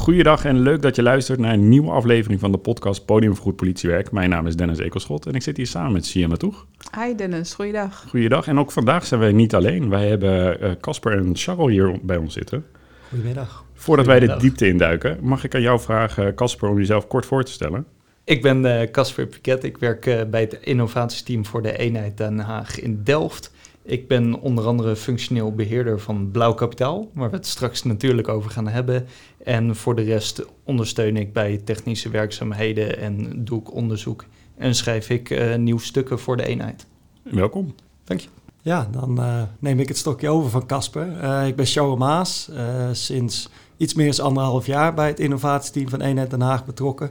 Goeiedag 0.00 0.44
en 0.44 0.60
leuk 0.60 0.82
dat 0.82 0.96
je 0.96 1.02
luistert 1.02 1.38
naar 1.38 1.52
een 1.52 1.68
nieuwe 1.68 1.90
aflevering 1.90 2.40
van 2.40 2.52
de 2.52 2.58
podcast 2.58 3.04
Podium 3.04 3.34
voor 3.34 3.44
Goed 3.44 3.56
Politiewerk. 3.56 4.12
Mijn 4.12 4.30
naam 4.30 4.46
is 4.46 4.56
Dennis 4.56 4.78
Ekelschot 4.78 5.26
en 5.26 5.34
ik 5.34 5.42
zit 5.42 5.56
hier 5.56 5.66
samen 5.66 5.92
met 5.92 6.06
Sia 6.06 6.28
Matoeg. 6.28 6.66
Hi 6.98 7.14
Dennis, 7.14 7.54
goeiedag. 7.54 8.04
Goeiedag 8.08 8.46
en 8.46 8.58
ook 8.58 8.72
vandaag 8.72 9.06
zijn 9.06 9.20
wij 9.20 9.32
niet 9.32 9.54
alleen. 9.54 9.88
Wij 9.88 10.08
hebben 10.08 10.60
eh, 10.60 10.70
Casper 10.80 11.12
en 11.16 11.36
Charles 11.36 11.70
hier 11.70 11.98
bij 12.02 12.16
ons 12.16 12.32
zitten. 12.32 12.64
Goedemiddag. 13.08 13.64
Voordat 13.74 14.06
wij 14.06 14.20
de 14.20 14.36
diepte 14.36 14.68
induiken, 14.68 15.18
mag 15.20 15.44
ik 15.44 15.54
aan 15.54 15.60
jou 15.60 15.80
vragen, 15.80 16.34
Casper, 16.34 16.68
om 16.68 16.78
jezelf 16.78 17.06
kort 17.06 17.26
voor 17.26 17.44
te 17.44 17.52
stellen? 17.52 17.86
Ik 18.24 18.42
ben 18.42 18.80
eh, 18.80 18.90
Casper 18.90 19.26
Piquet. 19.26 19.64
Ik 19.64 19.78
werk 19.78 20.06
eh, 20.06 20.20
bij 20.30 20.40
het 20.40 20.58
innovatiesteam 20.60 21.46
voor 21.46 21.62
de 21.62 21.78
eenheid 21.78 22.16
Den 22.16 22.38
Haag 22.38 22.80
in 22.80 23.00
Delft. 23.04 23.52
Ik 23.90 24.08
ben 24.08 24.40
onder 24.40 24.66
andere 24.66 24.96
functioneel 24.96 25.54
beheerder 25.54 26.00
van 26.00 26.30
Blauw 26.30 26.54
Kapitaal, 26.54 27.08
waar 27.14 27.30
we 27.30 27.36
het 27.36 27.46
straks 27.46 27.82
natuurlijk 27.82 28.28
over 28.28 28.50
gaan 28.50 28.68
hebben. 28.68 29.06
En 29.44 29.76
voor 29.76 29.96
de 29.96 30.02
rest 30.02 30.44
ondersteun 30.64 31.16
ik 31.16 31.32
bij 31.32 31.60
technische 31.64 32.08
werkzaamheden 32.08 32.98
en 32.98 33.44
doe 33.44 33.60
ik 33.60 33.74
onderzoek 33.74 34.24
en 34.56 34.74
schrijf 34.74 35.10
ik 35.10 35.30
eh, 35.30 35.56
nieuwe 35.56 35.80
stukken 35.80 36.18
voor 36.18 36.36
de 36.36 36.46
eenheid. 36.46 36.86
Welkom. 37.22 37.74
Dank 38.04 38.20
je. 38.20 38.28
Ja, 38.62 38.88
dan 38.90 39.22
eh, 39.22 39.42
neem 39.58 39.80
ik 39.80 39.88
het 39.88 39.98
stokje 39.98 40.28
over 40.28 40.50
van 40.50 40.66
Casper. 40.66 41.18
Eh, 41.20 41.46
ik 41.46 41.56
ben 41.56 41.66
Sjouwe 41.66 41.96
Maas, 41.96 42.50
eh, 42.54 42.88
sinds 42.92 43.48
iets 43.76 43.94
meer 43.94 44.16
dan 44.16 44.26
anderhalf 44.26 44.66
jaar 44.66 44.94
bij 44.94 45.08
het 45.08 45.20
innovatieteam 45.20 45.88
van 45.88 46.00
Eenheid 46.00 46.30
Den 46.30 46.40
Haag 46.40 46.64
betrokken. 46.64 47.10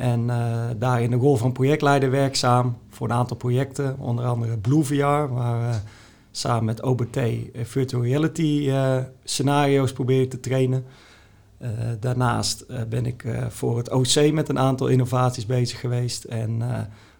En 0.00 0.30
eh, 0.30 0.64
daar 0.78 1.02
in 1.02 1.10
de 1.10 1.16
rol 1.16 1.36
van 1.36 1.52
projectleider 1.52 2.10
werkzaam 2.10 2.76
voor 2.88 3.08
een 3.08 3.16
aantal 3.16 3.36
projecten, 3.36 3.96
onder 3.98 4.24
andere 4.24 4.58
Blue 4.58 4.84
VR, 4.84 5.34
waar 5.34 5.60
we 5.60 5.78
samen 6.30 6.64
met 6.64 6.82
OBT 6.82 7.16
eh, 7.16 7.32
virtual 7.62 8.02
reality 8.02 8.66
eh, 8.68 8.96
scenario's 9.24 9.92
proberen 9.92 10.28
te 10.28 10.40
trainen. 10.40 10.84
Eh, 11.58 11.68
daarnaast 12.00 12.88
ben 12.88 13.06
ik 13.06 13.24
voor 13.48 13.76
het 13.76 13.90
OC 13.90 14.32
met 14.32 14.48
een 14.48 14.58
aantal 14.58 14.86
innovaties 14.86 15.46
bezig 15.46 15.80
geweest. 15.80 16.24
En 16.24 16.62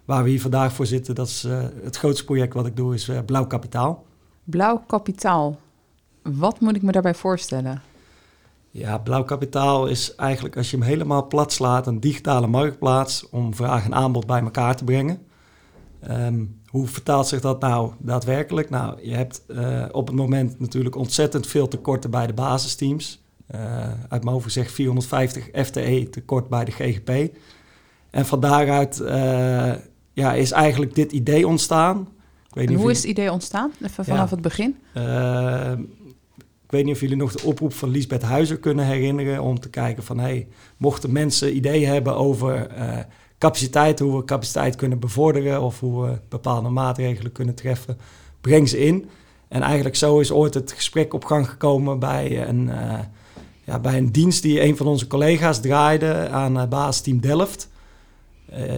Waar 0.05 0.23
we 0.23 0.29
hier 0.29 0.41
vandaag 0.41 0.73
voor 0.73 0.85
zitten, 0.85 1.15
dat 1.15 1.27
is 1.27 1.47
het 1.83 1.97
grootste 1.97 2.25
project 2.25 2.53
wat 2.53 2.65
ik 2.65 2.75
doe, 2.75 2.93
is 2.93 3.11
Blauw 3.25 3.47
Kapitaal. 3.47 4.05
Blauw 4.43 4.83
kapitaal. 4.87 5.59
Wat 6.21 6.59
moet 6.59 6.75
ik 6.75 6.81
me 6.81 6.91
daarbij 6.91 7.13
voorstellen? 7.13 7.81
Ja, 8.71 8.97
Blauw 8.97 9.23
Kapitaal 9.23 9.87
is 9.87 10.15
eigenlijk, 10.15 10.57
als 10.57 10.71
je 10.71 10.77
hem 10.77 10.85
helemaal 10.85 11.27
plat 11.27 11.53
slaat, 11.53 11.87
een 11.87 11.99
digitale 11.99 12.47
marktplaats 12.47 13.29
om 13.29 13.55
vraag 13.55 13.85
en 13.85 13.95
aanbod 13.95 14.25
bij 14.25 14.41
elkaar 14.41 14.75
te 14.75 14.83
brengen. 14.83 15.21
Ehm, 15.99 16.43
hoe 16.71 16.87
vertaalt 16.87 17.27
zich 17.27 17.41
dat 17.41 17.61
nou 17.61 17.91
daadwerkelijk? 17.99 18.69
Nou, 18.69 18.97
je 19.01 19.15
hebt 19.15 19.43
eh, 19.47 19.85
op 19.91 20.07
het 20.07 20.15
moment 20.15 20.59
natuurlijk 20.59 20.95
ontzettend 20.95 21.47
veel 21.47 21.67
tekorten 21.67 22.11
bij 22.11 22.27
de 22.27 22.33
basisteams. 22.33 23.21
Eh, 23.47 23.61
uit 24.09 24.23
mijn 24.23 24.27
hoofd 24.27 24.43
gezegd 24.43 24.71
450 24.71 25.49
FTE 25.65 26.07
tekort 26.11 26.49
bij 26.49 26.65
de 26.65 26.71
GGP. 26.71 27.35
En 28.09 28.25
van 28.25 28.39
daaruit 28.39 28.99
eh, 28.99 29.71
ja, 30.13 30.33
is 30.33 30.51
eigenlijk 30.51 30.95
dit 30.95 31.11
idee 31.11 31.47
ontstaan. 31.47 31.99
Ik 32.47 32.53
weet 32.53 32.65
En 32.65 32.71
niet 32.71 32.81
hoe 32.81 32.91
is 32.91 32.97
het 32.97 33.07
idee 33.07 33.31
ontstaan? 33.31 33.71
Even 33.81 34.05
vanaf 34.05 34.29
Ja. 34.29 34.35
het 34.35 34.41
begin. 34.41 34.75
Ik 36.63 36.77
weet 36.77 36.85
niet 36.85 36.95
of 36.95 37.01
jullie 37.01 37.15
nog 37.15 37.31
de 37.31 37.43
oproep 37.43 37.73
van 37.73 37.89
Liesbeth 37.89 38.21
Huizer 38.21 38.57
kunnen 38.57 38.85
herinneren 38.85 39.41
om 39.41 39.59
te 39.59 39.69
kijken 39.69 40.03
van 40.03 40.19
hey, 40.19 40.47
mochten 40.77 41.11
mensen 41.11 41.55
ideeën 41.55 41.89
hebben 41.89 42.15
over 42.15 42.67
capaciteit, 43.41 43.99
hoe 43.99 44.17
we 44.17 44.25
capaciteit 44.25 44.75
kunnen 44.75 44.99
bevorderen 44.99 45.61
of 45.61 45.79
hoe 45.79 46.05
we 46.05 46.17
bepaalde 46.29 46.69
maatregelen 46.69 47.31
kunnen 47.31 47.55
treffen, 47.55 47.97
breng 48.41 48.69
ze 48.69 48.79
in. 48.79 49.09
En 49.47 49.61
eigenlijk 49.61 49.95
zo 49.95 50.19
is 50.19 50.31
ooit 50.31 50.53
het 50.53 50.71
gesprek 50.71 51.13
op 51.13 51.25
gang 51.25 51.49
gekomen 51.49 51.99
bij 51.99 52.47
een, 52.47 52.69
eh, 52.69 52.99
ja, 53.63 53.79
bij 53.79 53.97
een 53.97 54.11
dienst 54.11 54.41
die 54.41 54.61
een 54.61 54.77
van 54.77 54.87
onze 54.87 55.07
collega's 55.07 55.61
draaide 55.61 56.29
aan 56.29 56.57
uh, 56.57 56.67
basisteam 56.67 57.19
Delft. 57.19 57.69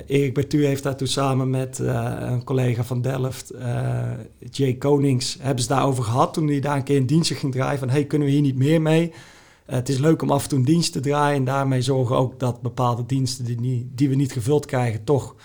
Erik 0.08 0.34
Bertu 0.34 0.66
heeft 0.66 0.84
daar 0.84 0.96
toen 0.96 1.08
samen 1.08 1.50
met 1.50 1.80
een 1.80 2.44
collega 2.44 2.84
van 2.84 3.02
Delft, 3.02 3.54
Jay 4.52 4.74
Konings, 4.74 5.38
hebben 5.40 5.64
ze 5.64 5.70
daarover 5.70 6.04
gehad 6.04 6.34
toen 6.34 6.48
hij 6.48 6.60
daar 6.60 6.76
een 6.76 6.84
keer 6.84 6.98
een 6.98 7.06
dienstje 7.06 7.36
ging 7.36 7.52
draaien. 7.52 7.80
Van 7.80 7.90
hey, 7.90 8.06
kunnen 8.06 8.28
we 8.28 8.34
hier 8.34 8.42
niet 8.42 8.58
meer 8.58 8.82
mee? 8.82 9.14
Uh, 9.68 9.76
het 9.76 9.90
is 9.90 9.98
leuk 9.98 10.22
om 10.22 10.32
af 10.32 10.44
en 10.44 10.50
toe 10.50 10.58
een 10.58 10.66
dienst 10.66 10.92
te 10.92 11.00
draaien 11.00 11.38
en 11.38 11.46
daarmee 11.46 11.82
zorgen 11.82 12.16
ook 12.16 12.40
dat 12.40 12.62
bepaalde 12.62 13.06
diensten 13.06 13.46
die, 13.46 13.92
die 13.96 14.10
we 14.10 14.16
niet 14.16 14.32
gevuld 14.32 14.66
krijgen, 14.66 15.04
toch 15.04 15.36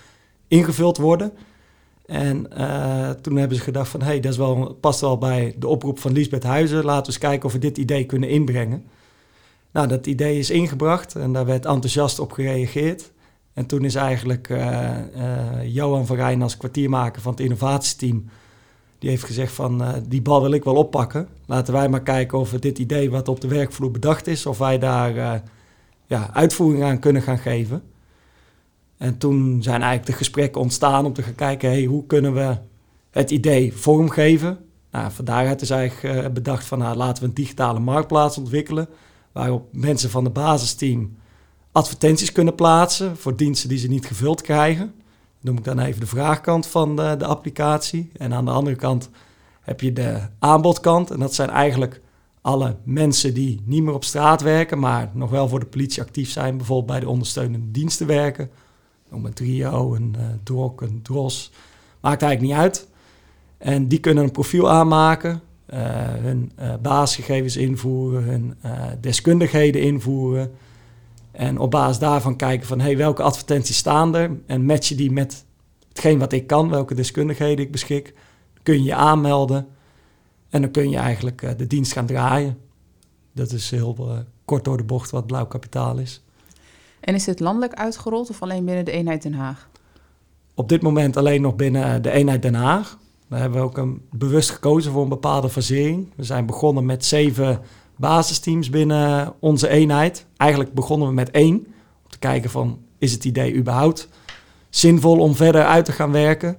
ingevuld 0.49 0.97
worden. 0.97 1.33
En 2.07 2.47
uh, 2.59 3.11
toen 3.11 3.37
hebben 3.37 3.57
ze 3.57 3.63
gedacht 3.63 3.89
van 3.91 4.03
hey, 4.03 4.21
dat 4.21 4.37
wel, 4.37 4.77
past 4.81 5.01
wel 5.01 5.19
bij 5.19 5.55
de 5.59 5.67
oproep 5.67 5.99
van 5.99 6.13
Liesbeth 6.13 6.43
Huizen. 6.43 6.85
Laten 6.85 7.03
we 7.03 7.07
eens 7.07 7.19
kijken 7.19 7.47
of 7.47 7.53
we 7.53 7.59
dit 7.59 7.79
idee 7.79 8.05
kunnen 8.05 8.29
inbrengen. 8.29 8.85
Nou, 9.71 9.89
dat 9.89 10.07
idee 10.07 10.39
is 10.39 10.51
ingebracht 10.51 11.15
en 11.15 11.33
daar 11.33 11.47
werd 11.47 11.67
enthousiast 11.67 12.19
op 12.19 12.33
gereageerd. 12.33 13.13
En 13.53 13.67
toen 13.67 13.85
is 13.85 13.95
eigenlijk 13.95 14.49
uh, 14.49 14.97
Johan 15.65 16.07
van 16.07 16.17
Rijn 16.17 16.43
als 16.43 16.57
kwartiermaker 16.57 17.23
van 17.23 17.33
het 17.33 17.41
innovatieteam... 17.41 18.25
die 18.99 19.11
heeft 19.11 19.25
gezegd 19.25 19.53
van, 19.53 19.83
uh, 19.83 19.93
die 20.09 20.23
bal 20.23 20.43
wil 20.43 20.53
ik 20.53 20.65
wel 20.65 20.75
oppakken. 20.75 21.29
Laten 21.47 21.73
wij 21.73 21.89
maar 21.89 22.03
kijken 22.03 22.39
of 22.39 22.51
we 22.51 22.59
dit 22.59 22.79
idee 22.79 23.11
wat 23.11 23.29
op 23.29 23.41
de 23.41 23.49
werkvloer 23.49 23.91
bedacht 23.91 24.27
is... 24.27 24.47
of 24.47 24.59
wij 24.59 24.79
daar 24.79 25.43
ja, 26.07 26.31
uitvoering 26.33 26.85
aan 26.85 26.99
kunnen 26.99 27.23
gaan 27.23 27.39
geven. 27.39 27.83
En 28.97 29.19
toen 29.19 29.63
zijn 29.63 29.81
eigenlijk 29.81 30.07
de 30.07 30.17
gesprekken 30.17 30.61
ontstaan 30.61 31.05
om 31.05 31.13
te 31.13 31.23
gaan 31.23 31.35
kijken... 31.35 31.71
Hey, 31.71 31.85
hoe 31.85 32.07
kunnen 32.07 32.35
we 32.35 32.57
het 33.11 33.31
idee 33.31 33.75
vormgeven? 33.75 34.59
Nou, 34.91 35.13
van 35.13 35.25
daaruit 35.25 35.61
is 35.61 35.71
eigenlijk 35.71 36.35
bedacht 36.35 36.65
van... 36.65 36.79
Nou, 36.79 36.97
laten 36.97 37.23
we 37.23 37.29
een 37.29 37.35
digitale 37.35 37.79
marktplaats 37.79 38.39
ontwikkelen... 38.39 38.89
waarop 39.33 39.69
mensen 39.73 40.11
van 40.11 40.25
het 40.25 40.33
basisteam 40.33 41.17
advertenties 41.73 42.33
kunnen 42.33 42.55
plaatsen 42.55 43.17
voor 43.17 43.37
diensten 43.37 43.69
die 43.69 43.79
ze 43.79 43.89
niet 43.89 44.07
gevuld 44.07 44.43
krijgen. 44.43 44.95
Noem 45.49 45.59
ik 45.59 45.65
dan 45.65 45.79
even 45.79 46.01
de 46.01 46.07
vraagkant 46.07 46.67
van 46.67 46.97
de, 46.97 47.15
de, 47.19 47.25
applicatie. 47.25 48.11
En 48.17 48.35
aan 48.35 48.45
de 48.45 48.51
andere 48.51 48.77
kant 48.77 49.11
heb 49.61 49.81
je 49.81 49.93
de 49.93 50.21
aanbodkant. 50.39 51.11
En 51.11 51.19
dat 51.19 51.35
zijn 51.35 51.51
eigenlijk 51.51 52.01
alle 52.41 52.77
mensen 52.85 53.35
die 53.35 53.61
niet 53.65 53.83
meer 53.83 53.95
op 53.95 54.05
straat 54.05 54.41
werken, 54.41 54.79
maar 54.79 55.11
nog 55.13 55.31
wel 55.31 55.49
voor 55.49 55.61
de 55.61 55.67
politie 55.67 56.03
actief 56.03 56.31
zijn. 56.31 56.57
Bijvoorbeeld 56.57 56.91
bij 56.91 57.01
de 57.01 57.09
ondersteunende 57.09 57.71
diensten 57.71 58.07
werken. 58.07 58.51
Noem 59.11 59.25
een 59.25 59.33
trio, 59.33 59.95
een 59.95 60.15
uh, 60.19 60.25
drok, 60.43 60.81
een 60.81 61.03
dros. 61.03 61.53
Maakt 62.01 62.23
eigenlijk 62.23 62.53
niet 62.53 62.63
uit. 62.63 62.89
En 63.59 63.89
die 63.89 64.01
kunnen 64.01 64.25
een 64.25 64.31
profiel 64.31 64.71
aanmaken. 64.71 65.41
Uh, 65.75 65.81
hun 66.21 66.53
uh, 66.61 66.75
basisgegevens 66.83 67.57
invoeren, 67.57 68.23
hun 68.23 68.55
uh, 68.65 68.83
deskundigheden 69.01 69.83
invoeren. 69.83 70.51
En 71.39 71.59
op 71.59 71.71
basis 71.71 71.99
daarvan 71.99 72.37
kijken 72.37 72.67
van 72.67 72.81
hey, 72.81 72.97
welke 72.97 73.23
advertenties 73.23 73.77
staan 73.77 74.15
er 74.15 74.31
en 74.47 74.65
matchen 74.65 74.97
die 74.97 75.11
met 75.11 75.45
hetgeen 75.89 76.19
wat 76.19 76.33
ik 76.33 76.47
kan, 76.47 76.69
welke 76.69 76.95
deskundigheden 76.95 77.65
ik 77.65 77.73
beschik. 77.73 78.15
Kun 78.63 78.75
je 78.75 78.83
je 78.83 78.95
aanmelden 78.95 79.67
en 80.51 80.61
dan 80.61 80.71
kun 80.71 80.91
je 80.91 80.97
eigenlijk 80.97 81.43
uh, 81.43 81.51
de 81.57 81.67
dienst 81.67 81.93
gaan 81.93 82.07
draaien. 82.07 82.59
Dat 83.33 83.53
is 83.53 83.71
heel 83.71 83.97
uh, 83.99 84.19
kort 84.45 84.65
door 84.65 84.77
de 84.77 84.85
bocht 84.85 85.11
wat 85.11 85.27
blauw 85.27 85.47
kapitaal 85.47 85.99
is. 85.99 86.23
En 87.01 87.15
is 87.15 87.25
dit 87.25 87.41
landelijk 87.41 87.75
uitgerold 87.75 88.31
of 88.31 88.43
alleen 88.43 88.65
binnen 88.65 88.85
de 88.85 88.91
eenheid 88.91 89.23
Den 89.23 89.35
Haag? 89.35 89.69
Op 90.55 90.69
dit 90.69 90.83
moment 90.83 91.17
alleen 91.17 91.41
nog 91.41 91.57
binnen 91.57 92.03
de 92.03 92.11
eenheid 92.11 92.43
Den 92.43 92.55
Haag. 92.55 92.99
Daar 93.29 93.41
hebben 93.41 93.59
we 93.59 93.65
ook 93.65 93.79
een, 93.79 94.03
bewust 94.11 94.51
gekozen 94.51 94.93
voor 94.93 95.03
een 95.03 95.09
bepaalde 95.09 95.49
fasering. 95.49 96.13
We 96.17 96.25
zijn 96.25 96.47
begonnen 96.47 96.87
met 96.87 97.05
zeven 97.05 97.61
basisteams 97.99 98.71
binnen 98.71 99.33
onze 99.41 99.69
eenheid. 99.69 100.27
Eigenlijk 100.37 100.73
begonnen 100.73 101.09
we 101.09 101.15
met 101.15 101.31
één. 101.31 101.55
Om 102.05 102.11
te 102.11 102.19
kijken 102.19 102.51
van, 102.51 102.79
is 102.99 103.13
het 103.13 103.25
idee 103.25 103.55
überhaupt 103.55 104.09
zinvol 104.71 105.19
om 105.19 105.35
verder 105.35 105.65
uit 105.65 105.85
te 105.85 105.93
gaan 105.93 106.13
werken? 106.13 106.57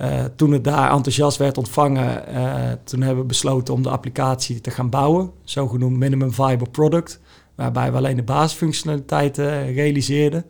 Uh, 0.00 0.24
toen 0.36 0.52
het 0.52 0.64
daar 0.64 0.90
enthousiast 0.90 1.36
werd 1.36 1.58
ontvangen, 1.58 2.24
uh, 2.34 2.72
toen 2.84 3.00
hebben 3.00 3.22
we 3.22 3.28
besloten 3.28 3.74
om 3.74 3.82
de 3.82 3.88
applicatie 3.88 4.60
te 4.60 4.70
gaan 4.70 4.90
bouwen. 4.90 5.30
Zogenoemd 5.44 5.96
minimum 5.96 6.32
viable 6.32 6.70
product. 6.70 7.20
Waarbij 7.54 7.90
we 7.90 7.96
alleen 7.96 8.16
de 8.16 8.22
basisfunctionaliteiten 8.22 9.72
realiseerden. 9.72 10.44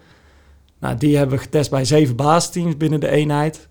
Nou, 0.81 0.97
die 0.97 1.17
hebben 1.17 1.37
we 1.37 1.43
getest 1.43 1.71
bij 1.71 1.85
zeven 1.85 2.17
basisteams 2.17 2.77
binnen 2.77 3.01
de 3.01 3.09
eenheid. 3.09 3.68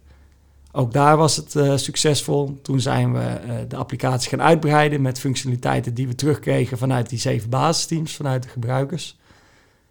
Ook 0.77 0.93
daar 0.93 1.17
was 1.17 1.35
het 1.35 1.55
uh, 1.55 1.77
succesvol. 1.77 2.59
Toen 2.61 2.79
zijn 2.79 3.13
we 3.13 3.19
uh, 3.19 3.53
de 3.67 3.75
applicatie 3.75 4.29
gaan 4.29 4.41
uitbreiden 4.41 5.01
met 5.01 5.19
functionaliteiten 5.19 5.93
die 5.93 6.07
we 6.07 6.15
terugkregen 6.15 6.77
vanuit 6.77 7.09
die 7.09 7.19
zeven 7.19 7.49
basisteams, 7.49 8.15
vanuit 8.15 8.43
de 8.43 8.49
gebruikers. 8.49 9.17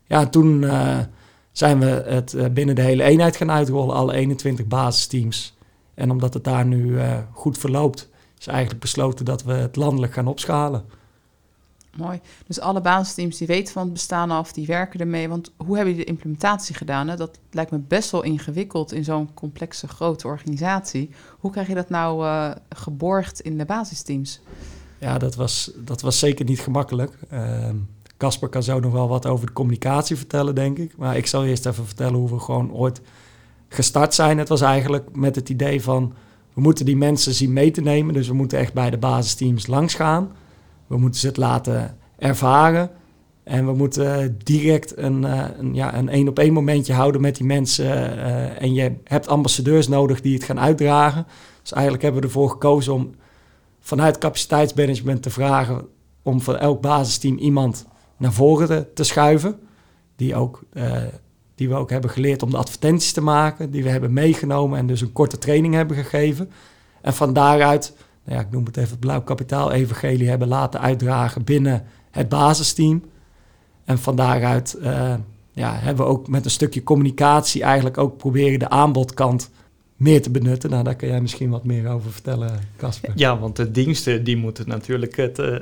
Ja, 0.04 0.26
toen 0.26 0.62
uh, 0.62 0.98
zijn 1.52 1.78
we 1.78 2.04
het 2.06 2.54
binnen 2.54 2.74
de 2.74 2.82
hele 2.82 3.02
eenheid 3.02 3.36
gaan 3.36 3.50
uitrollen, 3.50 3.94
alle 3.94 4.14
21 4.14 4.66
basisteams. 4.66 5.56
En 5.94 6.10
omdat 6.10 6.34
het 6.34 6.44
daar 6.44 6.66
nu 6.66 6.98
goed 7.32 7.58
verloopt, 7.58 8.08
is 8.38 8.46
eigenlijk 8.46 8.80
besloten 8.80 9.24
dat 9.24 9.42
we 9.42 9.52
het 9.52 9.76
landelijk 9.76 10.12
gaan 10.12 10.26
opschalen. 10.26 10.84
Mooi. 11.98 12.20
Dus 12.46 12.60
alle 12.60 12.80
basisteams 12.80 13.36
die 13.36 13.46
weten 13.46 13.72
van 13.72 13.82
het 13.82 13.92
bestaan 13.92 14.30
af, 14.30 14.52
die 14.52 14.66
werken 14.66 15.00
ermee. 15.00 15.28
Want 15.28 15.52
hoe 15.56 15.76
hebben 15.76 15.92
jullie 15.92 16.06
de 16.06 16.12
implementatie 16.12 16.74
gedaan? 16.74 17.06
Dat 17.06 17.38
lijkt 17.50 17.70
me 17.70 17.78
best 17.78 18.10
wel 18.10 18.22
ingewikkeld 18.22 18.92
in 18.92 19.04
zo'n 19.04 19.34
complexe, 19.34 19.88
grote 19.88 20.26
organisatie. 20.26 21.10
Hoe 21.38 21.50
krijg 21.50 21.68
je 21.68 21.74
dat 21.74 21.88
nou 21.88 22.24
uh, 22.24 22.50
geborgd 22.68 23.40
in 23.40 23.58
de 23.58 23.64
basisteams? 23.64 24.40
Ja, 24.98 25.18
dat 25.18 25.34
was, 25.34 25.70
dat 25.76 26.00
was 26.00 26.18
zeker 26.18 26.44
niet 26.44 26.60
gemakkelijk. 26.60 27.18
Uh, 27.32 27.68
Casper 28.16 28.48
kan 28.48 28.62
zo 28.62 28.80
nog 28.80 28.92
wel 28.92 29.08
wat 29.08 29.26
over 29.26 29.46
de 29.46 29.52
communicatie 29.52 30.16
vertellen, 30.16 30.54
denk 30.54 30.78
ik. 30.78 30.96
Maar 30.96 31.16
ik 31.16 31.26
zal 31.26 31.44
eerst 31.44 31.66
even 31.66 31.86
vertellen 31.86 32.18
hoe 32.18 32.30
we 32.30 32.38
gewoon 32.38 32.72
ooit 32.72 33.00
gestart 33.68 34.14
zijn. 34.14 34.38
Het 34.38 34.48
was 34.48 34.60
eigenlijk 34.60 35.16
met 35.16 35.34
het 35.34 35.48
idee 35.48 35.82
van... 35.82 36.14
we 36.52 36.60
moeten 36.60 36.84
die 36.84 36.96
mensen 36.96 37.34
zien 37.34 37.52
mee 37.52 37.70
te 37.70 37.80
nemen. 37.80 38.14
Dus 38.14 38.28
we 38.28 38.34
moeten 38.34 38.58
echt 38.58 38.72
bij 38.72 38.90
de 38.90 38.98
basisteams 38.98 39.66
langs 39.66 39.94
gaan. 39.94 40.32
We 40.86 40.98
moeten 40.98 41.20
ze 41.20 41.26
het 41.26 41.36
laten 41.36 41.96
ervaren. 42.18 42.90
En 43.44 43.66
we 43.66 43.72
moeten 43.72 44.38
direct 44.44 44.96
een, 44.96 45.22
een 45.22 45.74
ja, 45.74 45.94
een 45.94 46.08
één 46.08 46.28
op 46.28 46.38
één 46.38 46.52
momentje 46.52 46.92
houden 46.92 47.20
met 47.20 47.36
die 47.36 47.46
mensen. 47.46 47.84
Uh, 47.86 48.62
en 48.62 48.74
je 48.74 48.92
hebt 49.04 49.28
ambassadeurs 49.28 49.88
nodig 49.88 50.20
die 50.20 50.34
het 50.34 50.44
gaan 50.44 50.60
uitdragen. 50.60 51.26
Dus 51.62 51.72
eigenlijk 51.72 52.02
hebben 52.02 52.20
we 52.20 52.26
ervoor 52.26 52.50
gekozen 52.50 52.92
om 52.92 53.14
vanuit 53.80 54.18
capaciteitsmanagement 54.18 55.22
te 55.22 55.30
vragen 55.30 55.86
om 56.22 56.40
voor 56.40 56.54
elk 56.54 56.80
basisteam 56.80 57.36
iemand 57.36 57.86
naar 58.16 58.32
voren 58.32 58.94
te, 58.94 59.04
schuiven. 59.04 59.58
Die, 60.16 60.34
ook, 60.34 60.62
uh, 60.72 60.92
die 61.54 61.68
we 61.68 61.74
ook 61.74 61.90
hebben 61.90 62.10
geleerd 62.10 62.42
om 62.42 62.50
de 62.50 62.56
advertenties 62.56 63.12
te 63.12 63.20
maken. 63.20 63.70
Die 63.70 63.82
we 63.82 63.88
hebben 63.88 64.12
meegenomen 64.12 64.78
en 64.78 64.86
dus 64.86 65.00
een 65.00 65.12
korte 65.12 65.38
training 65.38 65.74
hebben 65.74 65.96
gegeven. 65.96 66.50
En 67.00 67.14
van 67.14 67.32
daaruit, 67.32 67.96
nou 68.26 68.38
ja, 68.38 68.44
ik 68.44 68.50
noem 68.50 68.64
het 68.64 68.76
even 68.76 68.90
het 68.90 69.00
blauw 69.00 69.22
kapitaal 69.22 69.72
evangelie 69.72 70.28
hebben 70.28 70.48
laten 70.48 70.80
uitdragen 70.80 71.44
binnen 71.44 71.84
het 72.10 72.28
basisteam. 72.28 73.02
En 73.84 73.98
van 73.98 74.16
daaruit 74.16 74.76
uh, 74.80 75.14
ja, 75.52 75.74
hebben 75.74 76.04
we 76.04 76.10
ook 76.10 76.28
met 76.28 76.44
een 76.44 76.50
stukje 76.50 76.82
communicatie 76.82 77.62
eigenlijk 77.62 77.98
ook 77.98 78.16
proberen 78.16 78.58
de 78.58 78.68
aanbodkant 78.68 79.50
meer 79.96 80.22
te 80.22 80.30
benutten. 80.30 80.70
Nou, 80.70 80.84
daar 80.84 80.96
kan 80.96 81.08
jij 81.08 81.20
misschien 81.20 81.50
wat 81.50 81.64
meer 81.64 81.88
over 81.88 82.12
vertellen, 82.12 82.60
Casper. 82.76 83.12
Ja, 83.14 83.38
want 83.38 83.56
de 83.56 83.70
diensten 83.70 84.24
die 84.24 84.36
moeten 84.36 84.68
natuurlijk 84.68 85.16
het, 85.16 85.38
uh, 85.38 85.56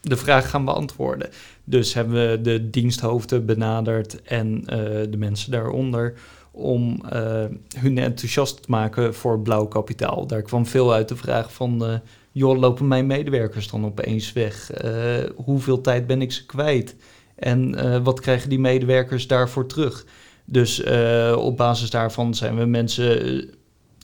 de 0.00 0.16
vraag 0.16 0.50
gaan 0.50 0.64
beantwoorden. 0.64 1.28
Dus 1.64 1.94
hebben 1.94 2.30
we 2.30 2.40
de 2.40 2.70
diensthoofden 2.70 3.46
benaderd 3.46 4.22
en 4.22 4.60
uh, 4.60 4.66
de 5.10 5.16
mensen 5.18 5.50
daaronder 5.50 6.14
om 6.56 7.02
uh, 7.12 7.44
hun 7.78 7.98
enthousiast 7.98 8.62
te 8.62 8.70
maken 8.70 9.14
voor 9.14 9.40
blauw 9.40 9.66
kapitaal. 9.66 10.26
Daar 10.26 10.42
kwam 10.42 10.66
veel 10.66 10.92
uit 10.92 11.08
de 11.08 11.16
vraag 11.16 11.52
van, 11.52 12.00
joh, 12.32 12.58
lopen 12.58 12.88
mijn 12.88 13.06
medewerkers 13.06 13.70
dan 13.70 13.84
opeens 13.84 14.32
weg? 14.32 14.70
hoeveel 15.34 15.80
tijd 15.80 16.06
ben 16.06 16.22
ik 16.22 16.32
ze 16.32 16.46
kwijt? 16.46 16.96
En 17.34 18.02
wat 18.02 18.20
krijgen 18.20 18.48
die 18.48 18.58
medewerkers 18.58 19.26
daarvoor 19.26 19.66
terug? 19.66 20.04
Dus 20.46 20.84
uh, 20.84 21.36
op 21.38 21.56
basis 21.56 21.90
daarvan 21.90 22.34
zijn 22.34 22.56
we 22.56 22.64
mensen 22.64 23.44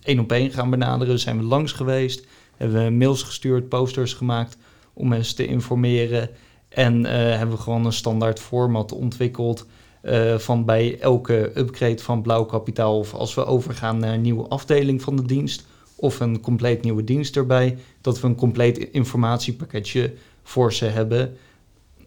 één 0.02 0.18
op 0.18 0.32
één 0.32 0.50
gaan 0.50 0.70
benaderen. 0.70 1.18
Zijn 1.18 1.38
we 1.38 1.44
langs 1.44 1.72
geweest, 1.72 2.26
hebben 2.56 2.84
we 2.84 2.90
mails 2.90 3.22
gestuurd, 3.22 3.68
posters 3.68 4.14
gemaakt 4.14 4.56
om 4.92 5.08
mensen 5.08 5.36
te 5.36 5.46
informeren. 5.46 6.30
En 6.68 7.00
uh, 7.00 7.10
hebben 7.10 7.56
we 7.56 7.62
gewoon 7.62 7.84
een 7.84 7.92
standaard 7.92 8.40
format 8.40 8.92
ontwikkeld 8.92 9.66
uh, 10.02 10.38
van 10.38 10.64
bij 10.64 11.00
elke 11.00 11.50
upgrade 11.54 12.02
van 12.02 12.22
blauw 12.22 12.44
kapitaal 12.44 12.98
of 12.98 13.14
als 13.14 13.34
we 13.34 13.44
overgaan 13.44 13.98
naar 13.98 14.14
een 14.14 14.20
nieuwe 14.20 14.48
afdeling 14.48 15.02
van 15.02 15.16
de 15.16 15.24
dienst 15.24 15.64
of 15.96 16.20
een 16.20 16.40
compleet 16.40 16.82
nieuwe 16.82 17.04
dienst 17.04 17.36
erbij, 17.36 17.78
dat 18.00 18.20
we 18.20 18.26
een 18.26 18.34
compleet 18.34 18.78
informatiepakketje 18.78 20.12
voor 20.42 20.72
ze 20.72 20.84
hebben, 20.84 21.36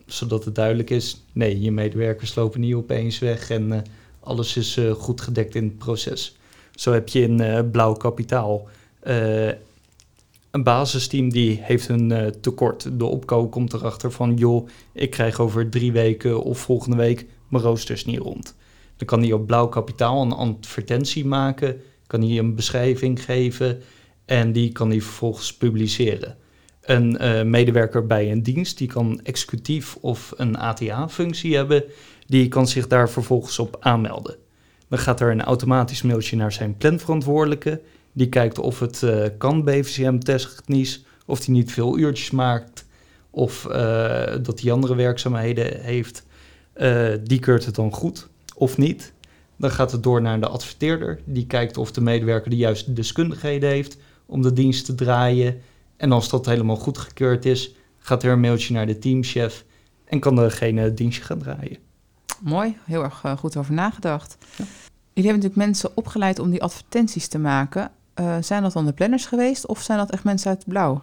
zodat 0.06 0.45
het 0.45 0.56
duidelijk 0.56 0.89
is, 0.89 1.24
nee, 1.31 1.62
je 1.62 1.71
medewerkers 1.71 2.36
lopen 2.36 2.59
niet 2.59 2.74
opeens 2.74 3.19
weg 3.19 3.50
en 3.50 3.71
uh, 3.71 3.77
alles 4.19 4.57
is 4.57 4.77
uh, 4.77 4.92
goed 4.92 5.21
gedekt 5.21 5.56
in 5.56 5.63
het 5.63 5.77
proces. 5.77 6.38
Zo 6.71 6.92
heb 6.92 7.07
je 7.07 7.21
in 7.21 7.69
blauw 7.71 7.94
kapitaal 7.94 8.68
een 10.51 10.63
basisteam 10.63 11.30
die 11.30 11.59
heeft 11.62 11.89
een 11.89 12.33
tekort. 12.42 13.00
De 13.00 13.06
opkoop 13.06 13.51
komt 13.51 13.74
erachter 13.74 14.12
van, 14.12 14.33
joh, 14.36 14.68
ik 14.92 15.09
krijg 15.09 15.39
over 15.39 15.69
drie 15.69 15.92
weken 15.92 16.44
of 16.44 16.59
volgende 16.59 16.97
week 16.97 17.25
mijn 17.47 17.63
roosters 17.63 18.06
niet 18.06 18.19
rond. 18.19 18.56
Dan 18.97 19.07
kan 19.07 19.21
hij 19.21 19.31
op 19.31 19.47
blauw 19.47 19.68
kapitaal 19.68 20.21
een 20.21 20.31
advertentie 20.31 21.25
maken, 21.25 21.81
kan 22.07 22.21
hij 22.21 22.38
een 22.38 22.56
beschrijving 22.56 23.24
geven 23.24 23.81
en 24.25 24.51
die 24.51 24.71
kan 24.71 24.89
hij 24.89 25.01
vervolgens 25.01 25.57
publiceren. 25.57 26.38
Een 26.81 27.18
medewerker 27.50 28.06
bij 28.06 28.31
een 28.31 28.44
dienst, 28.44 28.77
die 28.77 28.88
kan 28.88 29.19
executief 29.24 29.95
of 30.01 30.33
een 30.38 30.57
ATA-functie 30.57 31.56
hebben 31.56 31.83
die 32.27 32.47
kan 32.47 32.68
zich 32.68 32.88
daar 32.88 33.09
vervolgens 33.09 33.59
op 33.59 33.77
aanmelden. 33.80 34.36
Dan 34.89 35.00
gaat 35.00 35.19
er 35.19 35.31
een 35.31 35.42
automatisch 35.42 36.01
mailtje 36.01 36.36
naar 36.36 36.51
zijn 36.51 36.77
planverantwoordelijke. 36.77 37.81
Die 38.13 38.30
kijkt 38.30 38.59
of 38.59 38.80
het 38.80 39.01
uh, 39.01 39.25
kan 39.38 39.63
BVCM-technisch, 39.63 41.06
of 41.25 41.45
hij 41.45 41.53
niet 41.53 41.71
veel 41.71 41.97
uurtjes 41.97 42.31
maakt, 42.31 42.86
of 43.30 43.65
uh, 43.69 43.74
dat 44.42 44.59
hij 44.59 44.71
andere 44.71 44.95
werkzaamheden 44.95 45.81
heeft. 45.81 46.25
Uh, 46.77 47.13
die 47.24 47.39
keurt 47.39 47.66
het 47.66 47.75
dan 47.75 47.94
goed 47.94 48.27
of 48.56 48.77
niet. 48.77 49.13
Dan 49.57 49.72
gaat 49.72 49.92
het 49.92 50.04
door 50.04 50.22
naar 50.22 50.39
de 50.39 50.48
adverteerder. 50.48 51.19
Die 51.25 51.48
kijkt 51.48 51.77
of 51.77 51.92
de 51.92 52.01
medewerker 52.01 52.50
de 52.50 52.56
juiste 52.56 52.94
deskundigheden 52.94 53.69
heeft 53.69 53.98
om 54.25 54.42
de 54.42 54.54
dienst 54.54 54.86
te 54.86 54.95
draaien. 54.95 55.62
En 55.98 56.12
als 56.12 56.30
dat 56.30 56.45
helemaal 56.45 56.75
goedgekeurd 56.75 57.45
is, 57.45 57.75
gaat 58.00 58.24
er 58.24 58.31
een 58.31 58.39
mailtje 58.39 58.74
naar 58.74 58.86
de 58.86 59.00
teamchef 59.00 59.66
en 60.06 60.19
kan 60.19 60.36
degene 60.36 60.81
het 60.81 60.98
dienstje 60.98 61.24
gaan 61.24 61.39
draaien. 61.39 61.77
Mooi, 62.39 62.78
heel 62.83 63.04
erg 63.04 63.24
uh, 63.25 63.38
goed 63.38 63.57
over 63.57 63.74
nagedacht. 63.74 64.38
Ja. 64.39 64.66
Jullie 65.13 65.31
hebben 65.31 65.50
natuurlijk 65.50 65.56
mensen 65.56 65.98
opgeleid 65.98 66.39
om 66.39 66.50
die 66.50 66.63
advertenties 66.63 67.28
te 67.28 67.39
maken. 67.39 67.92
Uh, 68.19 68.36
zijn 68.42 68.62
dat 68.62 68.74
dan 68.74 68.86
de 68.86 68.94
planners 68.94 69.25
geweest 69.25 69.66
of 69.66 69.81
zijn 69.81 69.98
dat 69.98 70.12
echt 70.12 70.24
mensen 70.24 70.50
uit 70.50 70.57
het 70.57 70.68
blauw? 70.68 71.01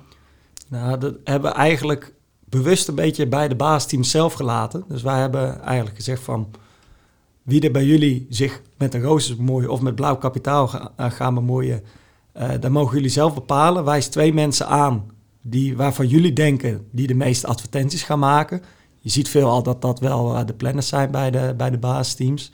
Nou, 0.68 0.98
dat 0.98 1.14
hebben 1.25 1.54
eigenlijk 1.54 2.14
bewust 2.52 2.88
een 2.88 2.94
beetje 2.94 3.26
bij 3.26 3.49
de 3.49 3.54
baasteam 3.54 4.02
zelf 4.02 4.32
gelaten. 4.32 4.84
Dus 4.88 5.02
wij 5.02 5.20
hebben 5.20 5.62
eigenlijk 5.62 5.96
gezegd 5.96 6.22
van... 6.22 6.50
wie 7.43 7.60
er 7.60 7.70
bij 7.70 7.84
jullie 7.84 8.26
zich 8.28 8.62
met 8.78 8.94
een 8.94 9.02
roosters 9.02 9.37
bemoeien 9.37 9.70
of 9.70 9.81
met 9.81 9.94
blauw 9.94 10.16
kapitaal 10.16 10.70
uh, 10.75 11.10
gaan 11.10 11.34
bemoeien... 11.34 11.82
dat 12.60 12.70
mogen 12.70 12.94
jullie 12.94 13.10
zelf 13.10 13.34
bepalen. 13.34 13.84
Wijs 13.84 14.06
twee 14.06 14.34
mensen 14.34 14.66
aan 14.66 15.10
die, 15.43 15.76
waarvan 15.76 16.06
jullie 16.06 16.32
denken 16.32 16.87
die 16.90 17.06
de 17.06 17.14
meeste 17.14 17.46
advertenties 17.46 18.02
gaan 18.02 18.19
maken 18.19 18.62
je 19.02 19.10
ziet 19.10 19.28
veel 19.28 19.49
al 19.49 19.62
dat 19.62 19.82
dat 19.82 20.00
wel 20.00 20.34
uh, 20.34 20.46
de 20.46 20.52
planners 20.52 20.88
zijn 20.88 21.10
bij 21.10 21.31
de, 21.31 21.54
bij 21.56 21.70
de 21.70 21.78
basisteams. 21.78 22.52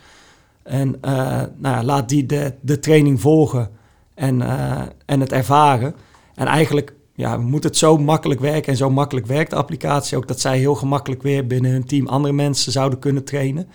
En 0.62 0.88
uh, 0.88 1.42
nou 1.56 1.76
ja, 1.76 1.82
laat 1.82 2.08
die 2.08 2.26
de, 2.26 2.54
de 2.60 2.78
training 2.78 3.20
volgen 3.20 3.70
en, 4.14 4.40
uh, 4.40 4.80
en 5.06 5.20
het 5.20 5.32
ervaren. 5.32 5.94
En 6.34 6.46
eigenlijk 6.46 6.94
ja, 7.18 7.36
moet 7.36 7.64
het 7.64 7.76
zo 7.76 7.96
makkelijk 7.96 8.40
werken 8.40 8.72
en 8.72 8.78
zo 8.78 8.90
makkelijk 8.90 9.26
werkt 9.26 9.50
de 9.50 9.56
applicatie 9.56 10.16
ook 10.16 10.28
dat 10.28 10.40
zij 10.40 10.58
heel 10.58 10.74
gemakkelijk 10.74 11.22
weer 11.22 11.46
binnen 11.46 11.70
hun 11.70 11.84
team 11.84 12.06
andere 12.06 12.34
mensen 12.34 12.72
zouden 12.72 12.98
kunnen 12.98 13.24
trainen. 13.24 13.68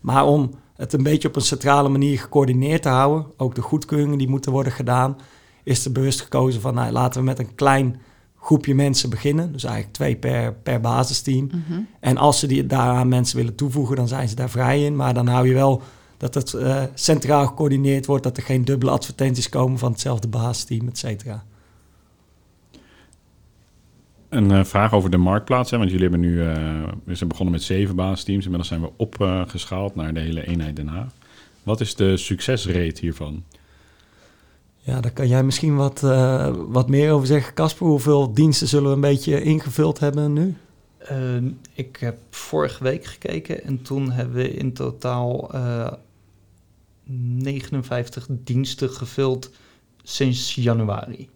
Maar 0.00 0.26
om 0.26 0.50
het 0.76 0.92
een 0.92 1.02
beetje 1.02 1.28
op 1.28 1.36
een 1.36 1.42
centrale 1.42 1.88
manier 1.88 2.18
gecoördineerd 2.18 2.82
te 2.82 2.88
houden, 2.88 3.26
ook 3.36 3.54
de 3.54 3.62
goedkeuringen 3.62 4.18
die 4.18 4.28
moeten 4.28 4.52
worden 4.52 4.72
gedaan, 4.72 5.16
is 5.64 5.84
er 5.84 5.92
bewust 5.92 6.20
gekozen 6.20 6.60
van 6.60 6.74
nou, 6.74 6.92
laten 6.92 7.20
we 7.20 7.26
met 7.26 7.38
een 7.38 7.54
klein 7.54 8.00
groepje 8.36 8.74
mensen 8.74 9.10
beginnen. 9.10 9.52
Dus 9.52 9.64
eigenlijk 9.64 9.94
twee 9.94 10.16
per, 10.16 10.52
per 10.52 10.80
basisteam. 10.80 11.44
Mm 11.52 11.64
-hmm. 11.68 11.86
En 12.00 12.16
als 12.16 12.38
ze 12.38 12.46
die, 12.46 12.66
daaraan 12.66 13.08
mensen 13.08 13.36
willen 13.36 13.54
toevoegen, 13.54 13.96
dan 13.96 14.08
zijn 14.08 14.28
ze 14.28 14.34
daar 14.34 14.50
vrij 14.50 14.84
in. 14.84 14.96
Maar 14.96 15.14
dan 15.14 15.26
hou 15.26 15.48
je 15.48 15.54
wel 15.54 15.82
dat 16.16 16.34
het 16.34 16.52
uh, 16.52 16.82
centraal 16.94 17.46
gecoördineerd 17.46 18.06
wordt, 18.06 18.24
dat 18.24 18.36
er 18.36 18.42
geen 18.42 18.64
dubbele 18.64 18.90
advertenties 18.90 19.48
komen 19.48 19.78
van 19.78 19.92
hetzelfde 19.92 20.28
basisteam, 20.28 20.88
et 20.88 20.98
cetera. 20.98 21.44
Een 24.28 24.50
uh, 24.50 24.64
vraag 24.64 24.92
over 24.92 25.10
de 25.10 25.16
marktplaats. 25.16 25.70
Hè? 25.70 25.78
Want 25.78 25.90
jullie 25.90 26.08
hebben 26.08 26.28
nu, 26.28 26.34
uh, 26.34 26.52
we 27.04 27.14
zijn 27.14 27.28
begonnen 27.28 27.54
met 27.54 27.62
zeven 27.62 27.96
basisteams. 27.96 28.42
Inmiddels 28.44 28.68
zijn 28.68 28.80
we 28.80 28.90
opgeschaald 28.96 29.94
naar 29.94 30.14
de 30.14 30.20
hele 30.20 30.46
eenheid 30.46 30.76
Den 30.76 30.86
Haag. 30.86 31.12
Wat 31.62 31.80
is 31.80 31.94
de 31.94 32.16
succesrate 32.16 33.00
hiervan? 33.00 33.44
Ja, 34.78 35.00
daar 35.00 35.10
kan 35.10 35.28
jij 35.28 35.42
misschien 35.42 35.76
wat, 35.76 36.02
uh, 36.04 36.54
wat 36.68 36.88
meer 36.88 37.12
over 37.12 37.26
zeggen, 37.26 37.54
Casper. 37.54 37.86
Hoeveel 37.86 38.34
diensten 38.34 38.68
zullen 38.68 38.88
we 38.88 38.94
een 38.94 39.00
beetje 39.00 39.42
ingevuld 39.42 39.98
hebben 39.98 40.32
nu? 40.32 40.56
Uh, 41.12 41.50
ik 41.74 41.96
heb 41.96 42.18
vorige 42.30 42.82
week 42.82 43.04
gekeken 43.04 43.64
en 43.64 43.82
toen 43.82 44.10
hebben 44.10 44.36
we 44.36 44.54
in 44.54 44.72
totaal 44.72 45.54
uh, 45.54 45.92
59 47.04 48.26
diensten 48.30 48.90
gevuld 48.90 49.50
sinds 50.02 50.54
januari. 50.54 51.28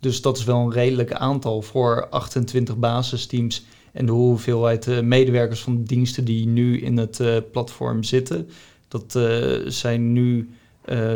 Dus 0.00 0.22
dat 0.22 0.38
is 0.38 0.44
wel 0.44 0.58
een 0.58 0.72
redelijk 0.72 1.12
aantal 1.12 1.62
voor 1.62 2.06
28 2.10 2.76
basisteams 2.76 3.64
en 3.92 4.06
de 4.06 4.12
hoeveelheid 4.12 5.02
medewerkers 5.02 5.60
van 5.60 5.76
de 5.76 5.82
diensten 5.82 6.24
die 6.24 6.46
nu 6.46 6.80
in 6.80 6.96
het 6.96 7.18
uh, 7.18 7.36
platform 7.52 8.02
zitten. 8.02 8.48
Dat 8.88 9.18
zijn 9.66 10.12
nu 10.12 10.50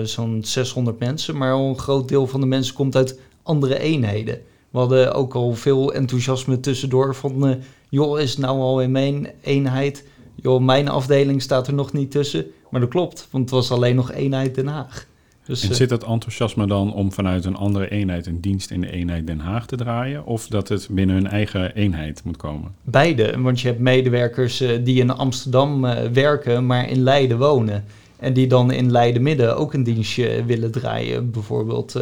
zo'n 0.03 0.41
600 0.45 0.99
mensen, 0.99 1.37
maar 1.37 1.53
al 1.53 1.69
een 1.69 1.79
groot 1.79 2.09
deel 2.09 2.27
van 2.27 2.41
de 2.41 2.47
mensen 2.47 2.75
komt 2.75 2.97
uit 2.97 3.19
andere 3.43 3.79
eenheden. 3.79 4.41
We 4.71 4.79
hadden 4.79 5.15
ook 5.15 5.35
al 5.35 5.55
veel 5.55 5.93
enthousiasme 5.93 6.61
tussendoor 6.61 7.15
van, 7.15 7.61
joh, 7.89 8.21
is 8.21 8.37
nou 8.37 8.59
al 8.59 8.81
in 8.81 8.91
mijn 8.91 9.29
eenheid? 9.41 10.05
Joh, 10.35 10.63
mijn 10.63 10.89
afdeling 10.89 11.43
staat 11.43 11.67
er 11.67 11.75
nog 11.75 11.93
niet 11.93 12.11
tussen. 12.11 12.47
Maar 12.71 12.81
dat 12.81 12.91
klopt, 12.91 13.29
want 13.31 13.45
het 13.45 13.53
was 13.53 13.71
alleen 13.71 13.97
nog 13.97 14.13
eenheid 14.13 14.55
Den 14.55 14.67
Haag. 14.67 15.07
Dus, 15.47 15.63
En 15.63 15.71
eh, 15.71 15.75
zit 15.75 15.89
dat 15.89 16.05
enthousiasme 16.05 16.67
dan 16.67 16.95
om 16.95 17.13
vanuit 17.13 17.45
een 17.45 17.57
andere 17.57 17.91
eenheid 17.91 18.27
een 18.27 18.41
dienst 18.41 18.71
in 18.71 18.81
de 18.81 18.91
eenheid 18.91 19.27
Den 19.27 19.39
Haag 19.39 19.67
te 19.67 19.77
draaien? 19.77 20.27
Of 20.27 20.47
dat 20.47 20.69
het 20.69 20.89
binnen 20.91 21.17
hun 21.17 21.27
eigen 21.27 21.75
eenheid 21.75 22.25
moet 22.25 22.37
komen? 22.37 22.75
Beide, 22.83 23.41
want 23.41 23.61
je 23.61 23.69
hebt 23.69 23.81
medewerkers 23.81 24.61
eh, 24.61 24.85
die 24.85 25.01
in 25.01 25.11
Amsterdam 25.11 25.85
eh, 25.85 26.11
werken, 26.11 26.67
maar 26.67 26.89
in 26.89 27.03
Leiden 27.03 27.39
wonen. 27.39 27.85
En 28.17 28.33
die 28.33 28.47
dan 28.47 28.71
in 28.71 28.91
Leiden-Midden 28.91 29.57
ook 29.57 29.75
een 29.75 29.83
dienstje 29.83 30.45
willen 30.45 30.71
draaien. 30.71 31.31
Bijvoorbeeld 31.31 32.01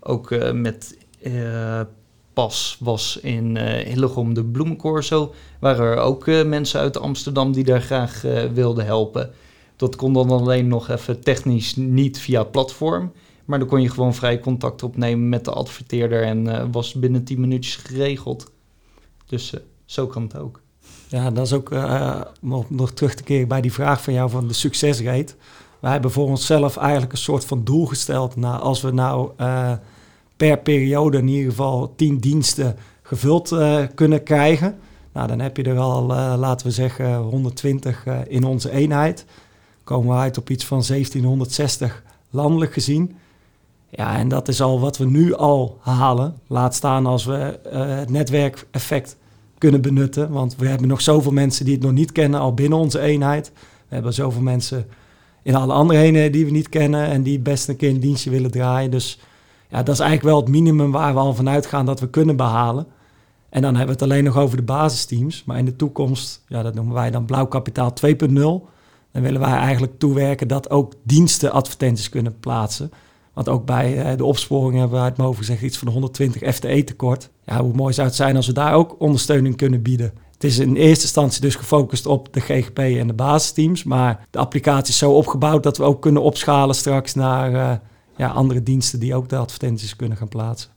ook 0.00 0.34
met 0.52 0.98
pas 2.32 2.76
was 2.80 3.18
in 3.22 3.56
eh 3.56 3.86
Hillegom 3.86 4.34
de 4.34 4.44
Bloemencorso. 4.44 5.34
Waren 5.58 5.86
er 5.86 5.96
ook 5.96 6.26
mensen 6.26 6.80
uit 6.80 6.98
Amsterdam 6.98 7.52
die 7.52 7.64
daar 7.64 7.80
graag 7.80 8.22
wilden 8.54 8.84
helpen. 8.84 9.30
Dat 9.80 9.96
kon 9.96 10.12
dan 10.12 10.30
alleen 10.30 10.68
nog 10.68 10.88
even 10.88 11.20
technisch 11.20 11.76
niet 11.76 12.18
via 12.18 12.44
platform. 12.44 13.12
Maar 13.44 13.58
dan 13.58 13.68
kon 13.68 13.82
je 13.82 13.90
gewoon 13.90 14.14
vrij 14.14 14.40
contact 14.40 14.82
opnemen 14.82 15.28
met 15.28 15.44
de 15.44 15.50
adverteerder 15.50 16.22
en 16.22 16.48
eh, 16.48 16.66
was 16.72 16.94
binnen 16.94 17.24
10 17.24 17.40
minuutjes 17.40 17.76
geregeld. 17.76 18.50
Dus 19.26 19.54
eh, 19.54 19.60
zo 19.84 20.06
kan 20.06 20.22
het 20.22 20.36
ook. 20.36 20.60
Ja, 21.08 21.30
dat 21.30 21.46
is 21.46 21.52
ook 21.52 21.70
eh, 21.70 22.20
om 22.42 22.66
nog 22.68 22.90
terug 22.90 23.14
te 23.14 23.22
keren 23.22 23.48
bij 23.48 23.60
die 23.60 23.72
vraag 23.72 24.02
van 24.02 24.12
jou 24.12 24.30
van 24.30 24.46
de 24.46 24.54
succesrate. 24.54 25.34
Wij 25.80 25.92
hebben 25.92 26.10
voor 26.10 26.26
onszelf 26.26 26.76
eigenlijk 26.76 27.12
een 27.12 27.18
soort 27.18 27.44
van 27.44 27.64
doel 27.64 27.86
gesteld. 27.86 28.36
Nou, 28.36 28.62
als 28.62 28.80
we 28.80 28.90
nou 28.90 29.30
per 30.36 30.58
periode 30.58 31.18
in 31.18 31.28
ieder 31.28 31.50
geval 31.50 31.94
10 31.96 32.18
diensten 32.18 32.76
gevuld 33.02 33.56
kunnen 33.94 34.22
krijgen. 34.22 34.78
Nou, 35.12 35.28
dan 35.28 35.40
heb 35.40 35.56
je 35.56 35.62
er 35.62 35.78
al, 35.78 36.02
laten 36.36 36.66
we 36.66 36.72
zeggen, 36.72 37.16
120 37.16 38.06
eh, 38.06 38.18
in 38.28 38.44
onze 38.44 38.70
eenheid. 38.70 39.24
Komen 39.90 40.14
we 40.14 40.20
uit 40.20 40.38
op 40.38 40.50
iets 40.50 40.64
van 40.64 40.82
1760 40.86 42.02
landelijk 42.30 42.72
gezien. 42.72 43.16
Ja, 43.88 44.16
en 44.16 44.28
dat 44.28 44.48
is 44.48 44.60
al 44.60 44.80
wat 44.80 44.98
we 44.98 45.04
nu 45.06 45.34
al 45.34 45.78
halen. 45.80 46.34
Laat 46.46 46.74
staan 46.74 47.06
als 47.06 47.24
we 47.24 47.34
eh, 47.34 47.96
het 47.96 48.10
netwerkeffect 48.10 49.16
kunnen 49.58 49.80
benutten. 49.80 50.30
Want 50.30 50.56
we 50.56 50.68
hebben 50.68 50.88
nog 50.88 51.00
zoveel 51.00 51.32
mensen 51.32 51.64
die 51.64 51.74
het 51.74 51.82
nog 51.82 51.92
niet 51.92 52.12
kennen 52.12 52.40
al 52.40 52.54
binnen 52.54 52.78
onze 52.78 53.00
eenheid. 53.00 53.52
We 53.88 53.94
hebben 53.94 54.14
zoveel 54.14 54.42
mensen 54.42 54.86
in 55.42 55.54
alle 55.54 55.72
andere 55.72 56.00
eenheden 56.00 56.32
die 56.32 56.44
we 56.44 56.50
niet 56.50 56.68
kennen 56.68 57.06
en 57.06 57.22
die 57.22 57.38
best 57.38 57.68
een 57.68 57.76
keer 57.76 57.90
een 57.90 58.00
dienstje 58.00 58.30
willen 58.30 58.50
draaien. 58.50 58.90
Dus 58.90 59.18
ja, 59.68 59.82
dat 59.82 59.94
is 59.94 60.00
eigenlijk 60.00 60.30
wel 60.30 60.40
het 60.40 60.50
minimum 60.50 60.90
waar 60.90 61.12
we 61.12 61.20
al 61.20 61.34
vanuit 61.34 61.66
gaan 61.66 61.86
dat 61.86 62.00
we 62.00 62.08
kunnen 62.08 62.36
behalen. 62.36 62.86
En 63.48 63.62
dan 63.62 63.76
hebben 63.76 63.96
we 63.96 64.02
het 64.02 64.10
alleen 64.10 64.24
nog 64.24 64.36
over 64.36 64.56
de 64.56 64.62
basisteams. 64.62 65.44
Maar 65.44 65.58
in 65.58 65.64
de 65.64 65.76
toekomst, 65.76 66.44
ja, 66.46 66.62
dat 66.62 66.74
noemen 66.74 66.94
wij 66.94 67.10
dan 67.10 67.24
Blauw 67.24 67.46
Kapitaal 67.46 67.92
2.0. 68.06 68.78
Dan 69.12 69.22
willen 69.22 69.40
wij 69.40 69.50
eigenlijk 69.50 69.98
toewerken 69.98 70.48
dat 70.48 70.70
ook 70.70 70.94
diensten 71.02 71.52
advertenties 71.52 72.08
kunnen 72.08 72.38
plaatsen. 72.40 72.90
Want 73.32 73.48
ook 73.48 73.64
bij 73.64 74.02
eh, 74.02 74.16
de 74.16 74.24
opsporing 74.24 74.78
hebben 74.78 74.98
we 74.98 75.04
uit 75.04 75.16
mijn 75.16 75.28
hoofd 75.28 75.40
gezegd 75.40 75.62
iets 75.62 75.78
van 75.78 75.88
120 75.88 76.54
FTE 76.54 76.84
tekort. 76.84 77.30
Ja, 77.44 77.62
hoe 77.62 77.72
mooi 77.72 77.94
zou 77.94 78.06
het 78.06 78.16
zijn 78.16 78.36
als 78.36 78.46
we 78.46 78.52
daar 78.52 78.74
ook 78.74 78.96
ondersteuning 78.98 79.56
kunnen 79.56 79.82
bieden. 79.82 80.12
Het 80.32 80.44
is 80.44 80.58
in 80.58 80.76
eerste 80.76 81.04
instantie 81.04 81.40
dus 81.40 81.54
gefocust 81.54 82.06
op 82.06 82.32
de 82.32 82.40
GGP 82.40 82.78
en 82.78 83.06
de 83.06 83.12
basisteams. 83.12 83.84
Maar 83.84 84.26
de 84.30 84.38
applicatie 84.38 84.92
is 84.92 84.98
zo 84.98 85.12
opgebouwd 85.12 85.62
dat 85.62 85.76
we 85.76 85.84
ook 85.84 86.02
kunnen 86.02 86.22
opschalen 86.22 86.74
straks 86.74 87.14
naar 87.14 87.54
eh, 87.54 87.78
ja, 88.16 88.28
andere 88.28 88.62
diensten 88.62 89.00
die 89.00 89.14
ook 89.14 89.28
de 89.28 89.36
advertenties 89.36 89.96
kunnen 89.96 90.18
gaan 90.18 90.28
plaatsen. 90.28 90.70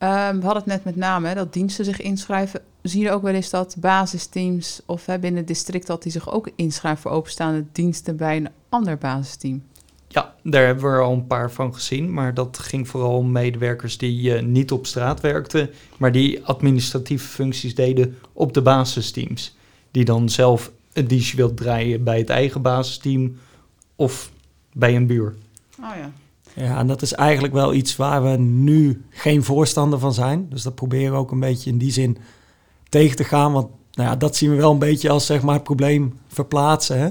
Ehm, 0.00 0.38
we 0.38 0.44
hadden 0.44 0.62
het 0.62 0.72
net 0.72 0.84
met 0.84 0.96
name 0.96 1.28
hè, 1.28 1.34
dat 1.34 1.52
diensten 1.52 1.84
zich 1.84 2.00
inschrijven. 2.00 2.60
Zie 2.82 3.02
je 3.02 3.10
ook 3.10 3.22
wel 3.22 3.34
eens 3.34 3.50
dat 3.50 3.76
basisteams 3.78 4.82
of 4.86 5.06
hè, 5.06 5.18
binnen 5.18 5.38
het 5.38 5.48
district 5.48 5.86
dat 5.86 6.02
die 6.02 6.12
zich 6.12 6.32
ook 6.32 6.50
inschrijven 6.54 7.02
voor 7.02 7.10
openstaande 7.10 7.64
diensten 7.72 8.16
bij 8.16 8.36
een 8.36 8.48
ander 8.68 8.98
basisteam? 8.98 9.62
Ja, 10.08 10.34
daar 10.42 10.66
hebben 10.66 10.84
we 10.84 10.90
er 10.90 11.02
al 11.02 11.12
een 11.12 11.26
paar 11.26 11.50
van 11.50 11.74
gezien. 11.74 12.12
Maar 12.12 12.34
dat 12.34 12.58
ging 12.58 12.88
vooral 12.88 13.16
om 13.16 13.32
medewerkers 13.32 13.98
die 13.98 14.34
eh, 14.34 14.42
niet 14.42 14.72
op 14.72 14.86
straat 14.86 15.20
werkten, 15.20 15.70
maar 15.96 16.12
die 16.12 16.44
administratieve 16.44 17.28
functies 17.28 17.74
deden 17.74 18.18
op 18.32 18.54
de 18.54 18.62
basisteams. 18.62 19.56
Die 19.90 20.04
dan 20.04 20.28
zelf 20.28 20.70
een 20.92 21.06
dienstje 21.06 21.36
wilt 21.36 21.56
draaien 21.56 22.04
bij 22.04 22.18
het 22.18 22.30
eigen 22.30 22.62
basisteam 22.62 23.38
of 23.96 24.30
bij 24.72 24.96
een 24.96 25.06
buur. 25.06 25.34
Oh 25.80 25.96
ja. 25.96 26.12
Ja, 26.54 26.78
en 26.78 26.86
dat 26.86 27.02
is 27.02 27.12
eigenlijk 27.12 27.54
wel 27.54 27.74
iets 27.74 27.96
waar 27.96 28.22
we 28.22 28.36
nu 28.38 29.04
geen 29.10 29.44
voorstander 29.44 29.98
van 29.98 30.14
zijn. 30.14 30.46
Dus 30.48 30.62
dat 30.62 30.74
proberen 30.74 31.12
we 31.12 31.18
ook 31.18 31.30
een 31.30 31.40
beetje 31.40 31.70
in 31.70 31.78
die 31.78 31.92
zin 31.92 32.18
tegen 32.88 33.16
te 33.16 33.24
gaan. 33.24 33.52
Want 33.52 33.66
nou 33.92 34.08
ja, 34.08 34.16
dat 34.16 34.36
zien 34.36 34.50
we 34.50 34.56
wel 34.56 34.72
een 34.72 34.78
beetje 34.78 35.10
als 35.10 35.26
zeg 35.26 35.42
maar, 35.42 35.54
het 35.54 35.62
probleem 35.62 36.18
verplaatsen. 36.28 36.98
Hè? 36.98 37.08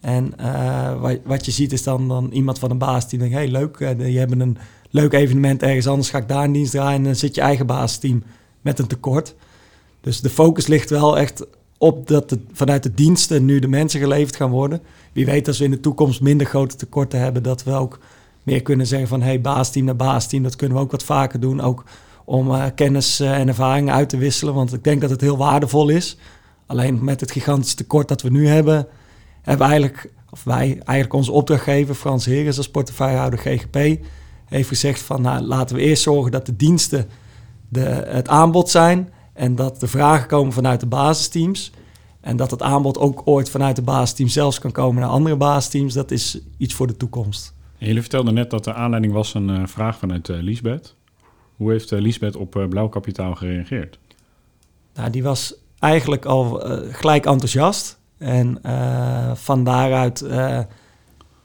En 0.00 0.38
eh, 0.38 1.00
wat, 1.00 1.18
wat 1.24 1.44
je 1.44 1.50
ziet 1.50 1.72
is 1.72 1.82
dan, 1.82 2.08
dan 2.08 2.30
iemand 2.32 2.58
van 2.58 2.70
een 2.70 2.78
baas 2.78 3.08
die 3.08 3.18
denkt... 3.18 3.34
hey, 3.34 3.48
leuk, 3.48 3.76
eh, 3.76 4.12
je 4.12 4.18
hebt 4.18 4.40
een 4.40 4.58
leuk 4.90 5.12
evenement 5.12 5.62
ergens 5.62 5.86
anders, 5.86 6.10
ga 6.10 6.18
ik 6.18 6.28
daar 6.28 6.44
een 6.44 6.52
dienst 6.52 6.72
draaien... 6.72 6.98
en 6.98 7.04
dan 7.04 7.16
zit 7.16 7.34
je 7.34 7.40
eigen 7.40 7.66
basisteam 7.66 8.22
met 8.60 8.78
een 8.78 8.86
tekort. 8.86 9.34
Dus 10.00 10.20
de 10.20 10.30
focus 10.30 10.66
ligt 10.66 10.90
wel 10.90 11.18
echt 11.18 11.46
op 11.78 12.06
dat 12.08 12.36
vanuit 12.52 12.82
de 12.82 12.94
diensten 12.94 13.44
nu 13.44 13.58
de 13.58 13.68
mensen 13.68 14.00
geleverd 14.00 14.36
gaan 14.36 14.50
worden. 14.50 14.80
Wie 15.12 15.26
weet 15.26 15.48
als 15.48 15.58
we 15.58 15.64
in 15.64 15.70
de 15.70 15.80
toekomst 15.80 16.20
minder 16.20 16.46
grote 16.46 16.76
tekorten 16.76 17.20
hebben... 17.20 17.42
dat 17.42 17.64
we 17.64 17.72
ook 17.72 17.98
meer 18.48 18.62
kunnen 18.62 18.86
zeggen 18.86 19.08
van... 19.08 19.22
hey, 19.22 19.40
baasteam 19.40 19.84
naar 19.84 19.96
baasteam, 19.96 20.42
dat 20.42 20.56
kunnen 20.56 20.76
we 20.76 20.82
ook 20.82 20.90
wat 20.90 21.04
vaker 21.04 21.40
doen. 21.40 21.60
Ook 21.60 21.84
om 22.24 22.54
eh, 22.54 22.64
kennis 22.74 23.20
eh, 23.20 23.38
en 23.38 23.48
ervaringen 23.48 23.94
uit 23.94 24.08
te 24.08 24.16
wisselen. 24.16 24.54
Want 24.54 24.72
ik 24.72 24.84
denk 24.84 25.00
dat 25.00 25.10
het 25.10 25.20
heel 25.20 25.36
waardevol 25.36 25.88
is. 25.88 26.16
Alleen 26.66 27.04
met 27.04 27.20
het 27.20 27.30
gigantische 27.30 27.76
tekort 27.76 28.08
dat 28.08 28.22
we 28.22 28.30
nu 28.30 28.48
hebben... 28.48 28.86
hebben 29.42 29.66
eigenlijk, 29.66 30.12
of 30.30 30.44
wij, 30.44 30.66
eigenlijk 30.66 31.12
onze 31.12 31.32
opdrachtgever... 31.32 31.94
Frans 31.94 32.24
Heres 32.24 32.56
als 32.56 32.70
portefeuillehouder 32.70 33.38
GGP... 33.38 34.04
heeft 34.44 34.68
gezegd 34.68 35.00
van 35.00 35.22
nou, 35.22 35.42
laten 35.42 35.76
we 35.76 35.82
eerst 35.82 36.02
zorgen 36.02 36.32
dat 36.32 36.46
de 36.46 36.56
diensten 36.56 37.08
de, 37.68 37.80
het 38.08 38.28
aanbod 38.28 38.70
zijn... 38.70 39.12
en 39.32 39.54
dat 39.54 39.80
de 39.80 39.86
vragen 39.86 40.28
komen 40.28 40.52
vanuit 40.52 40.80
de 40.80 40.86
basisteams... 40.86 41.72
En 42.20 42.36
dat 42.36 42.50
het 42.50 42.62
aanbod 42.62 42.98
ook 42.98 43.22
ooit 43.24 43.50
vanuit 43.50 43.76
de 43.76 43.82
basisteam 43.82 44.28
zelfs 44.28 44.58
kan 44.58 44.72
komen 44.72 45.02
naar 45.02 45.10
andere 45.10 45.36
basisteams, 45.36 45.94
dat 45.94 46.10
is 46.10 46.38
iets 46.56 46.74
voor 46.74 46.86
de 46.86 46.96
toekomst. 46.96 47.54
Jullie 47.78 48.00
vertelden 48.00 48.34
net 48.34 48.50
dat 48.50 48.64
de 48.64 48.74
aanleiding 48.74 49.12
was 49.12 49.34
een 49.34 49.50
eh, 49.50 49.62
vraag 49.66 49.98
vanuit 49.98 50.28
eh 50.28 50.36
Liesbeth. 50.40 50.94
Hoe 51.56 51.70
heeft 51.70 51.92
eh, 51.92 52.00
Liesbeth 52.00 52.36
op 52.36 52.66
Blauw 52.68 52.88
Kapitaal 52.88 53.34
gereageerd? 53.34 53.98
Nou, 54.94 55.10
die 55.10 55.22
was 55.22 55.54
eigenlijk 55.78 56.24
al 56.24 56.62
gelijk 56.90 57.26
enthousiast. 57.26 57.98
En 58.18 58.60
van 59.34 59.64
daaruit, 59.64 60.20